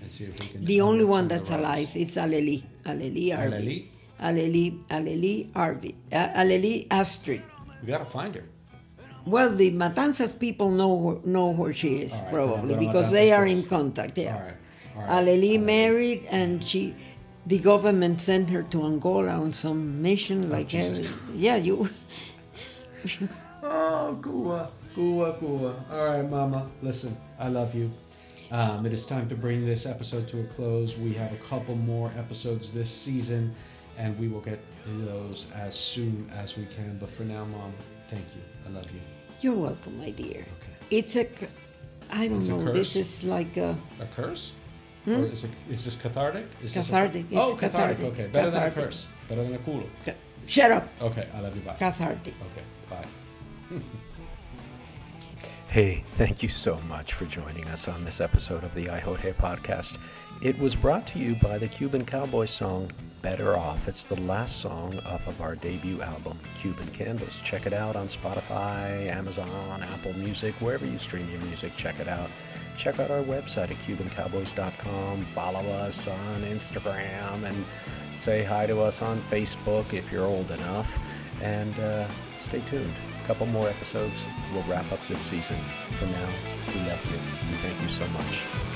and 0.00 0.10
see 0.10 0.24
if 0.24 0.40
we 0.40 0.46
can. 0.46 0.64
The 0.64 0.80
only 0.80 1.04
one 1.04 1.28
that's 1.28 1.50
alive 1.50 1.94
is 1.96 2.14
Aleli. 2.16 2.62
Aleli. 2.84 3.32
Aleli? 3.36 3.88
Aleli, 4.20 4.84
Aleli 4.88 5.50
Arvid. 5.54 5.94
Uh, 6.12 6.28
Aleli 6.42 6.86
Astrid. 6.90 7.42
We 7.82 7.88
got 7.88 7.98
to 7.98 8.04
find 8.04 8.34
her. 8.34 8.44
Well, 9.26 9.54
the 9.54 9.70
Matanzas 9.72 10.38
people 10.38 10.70
know 10.70 11.20
know 11.24 11.48
where 11.48 11.74
she 11.74 11.96
is 11.96 12.12
right, 12.12 12.32
probably 12.32 12.74
because 12.74 13.08
Matanzas 13.08 13.12
they 13.12 13.32
are 13.32 13.46
in 13.46 13.62
contact. 13.64 14.16
Yeah. 14.16 14.52
Right. 14.96 15.08
Aleli 15.08 15.56
right. 15.56 15.60
married, 15.66 16.26
and 16.30 16.62
she, 16.62 16.94
the 17.46 17.58
government 17.58 18.20
sent 18.20 18.50
her 18.50 18.62
to 18.64 18.84
Angola 18.84 19.32
on 19.32 19.52
some 19.52 20.02
mission. 20.02 20.50
Like, 20.50 20.66
Oh, 20.66 20.68
Jesus. 20.70 20.98
every- 20.98 21.38
yeah, 21.38 21.56
you. 21.56 21.88
Oh, 23.62 24.12
Gua, 24.20 24.70
Gua, 24.94 25.36
Gua. 25.38 25.74
All 25.90 26.06
right, 26.06 26.28
Mama. 26.28 26.68
Listen, 26.82 27.16
I 27.38 27.48
love 27.48 27.74
you. 27.74 27.90
Um, 28.50 28.84
it 28.86 28.92
is 28.92 29.06
time 29.06 29.28
to 29.28 29.34
bring 29.36 29.64
this 29.64 29.86
episode 29.86 30.26
to 30.28 30.40
a 30.40 30.44
close. 30.44 30.96
We 30.96 31.12
have 31.14 31.32
a 31.32 31.36
couple 31.48 31.76
more 31.76 32.10
episodes 32.18 32.72
this 32.72 32.90
season, 32.90 33.54
and 33.98 34.18
we 34.18 34.28
will 34.28 34.40
get 34.40 34.58
to 34.84 34.90
those 35.04 35.46
as 35.54 35.74
soon 35.78 36.30
as 36.34 36.56
we 36.56 36.64
can. 36.66 36.96
But 36.98 37.10
for 37.10 37.22
now, 37.24 37.44
Mom, 37.44 37.72
thank 38.08 38.24
you. 38.34 38.42
I 38.66 38.70
love 38.70 38.90
you. 38.90 39.00
You're 39.40 39.54
welcome, 39.54 39.98
my 39.98 40.10
dear. 40.10 40.40
Okay. 40.40 40.74
It's 40.90 41.16
a, 41.16 41.28
I 42.10 42.26
don't 42.28 42.40
It's 42.40 42.48
know. 42.48 42.72
This 42.72 42.96
is 42.96 43.22
like 43.24 43.56
a 43.56 43.78
A 44.00 44.06
curse? 44.16 44.52
Or 45.06 45.24
is, 45.24 45.44
it, 45.44 45.50
is 45.70 45.84
this 45.84 45.96
cathartic? 45.96 46.46
Is 46.62 46.74
this 46.74 46.90
a- 46.90 46.92
Hmm? 46.92 47.06
Cathartic, 47.12 47.26
oh, 47.32 47.54
cathartic. 47.54 47.60
cathartic. 47.60 48.06
Okay, 48.06 48.26
better 48.28 48.50
than 48.50 48.62
a 48.64 48.70
curse. 48.70 49.06
Better 49.28 49.42
than 49.44 49.54
a 49.54 49.58
culo. 49.58 49.86
ca- 50.04 50.12
shut 50.46 50.70
up, 50.70 50.88
Okay, 51.00 51.26
I 51.34 51.40
love 51.40 51.54
you. 51.56 51.62
Bye. 51.62 51.74
cathartic. 51.78 52.34
Okay, 52.52 52.64
bye. 52.90 53.06
Hey, 55.68 56.02
thank 56.14 56.42
you 56.42 56.48
so 56.48 56.80
much 56.88 57.12
for 57.12 57.26
joining 57.26 57.64
us 57.66 57.86
on 57.86 58.00
this 58.00 58.20
episode 58.20 58.64
of 58.64 58.74
the 58.74 58.86
Ihote 58.86 59.32
podcast. 59.34 59.98
It 60.42 60.58
was 60.58 60.74
brought 60.74 61.06
to 61.08 61.20
you 61.20 61.36
by 61.36 61.58
the 61.58 61.68
Cuban 61.68 62.04
Cowboy 62.04 62.46
song 62.46 62.90
Better 63.22 63.56
Off. 63.56 63.86
It's 63.86 64.02
the 64.02 64.20
last 64.22 64.60
song 64.60 64.98
off 65.06 65.28
of 65.28 65.40
our 65.40 65.54
debut 65.54 66.02
album, 66.02 66.36
Cuban 66.58 66.88
Candles. 66.88 67.40
Check 67.42 67.66
it 67.66 67.72
out 67.72 67.94
on 67.94 68.08
Spotify, 68.08 69.06
Amazon, 69.06 69.84
Apple 69.84 70.12
Music, 70.14 70.54
wherever 70.56 70.84
you 70.86 70.98
stream 70.98 71.30
your 71.30 71.40
music, 71.42 71.70
check 71.76 72.00
it 72.00 72.08
out. 72.08 72.30
Check 72.80 72.98
out 72.98 73.10
our 73.10 73.22
website 73.22 73.70
at 73.70 73.76
CubanCowboys.com. 73.80 75.26
Follow 75.26 75.60
us 75.60 76.08
on 76.08 76.42
Instagram 76.44 77.44
and 77.44 77.64
say 78.14 78.42
hi 78.42 78.64
to 78.64 78.80
us 78.80 79.02
on 79.02 79.20
Facebook 79.20 79.92
if 79.92 80.10
you're 80.10 80.24
old 80.24 80.50
enough. 80.50 80.98
And 81.42 81.78
uh, 81.78 82.08
stay 82.38 82.62
tuned. 82.70 82.94
A 83.22 83.26
couple 83.26 83.44
more 83.44 83.68
episodes. 83.68 84.26
We'll 84.54 84.62
wrap 84.62 84.90
up 84.92 85.06
this 85.08 85.20
season. 85.20 85.58
For 85.98 86.06
now, 86.06 86.28
we 86.68 86.80
love 86.88 87.04
you. 87.04 87.18
We 87.50 87.56
thank 87.58 87.82
you 87.82 87.88
so 87.88 88.08
much. 88.08 88.69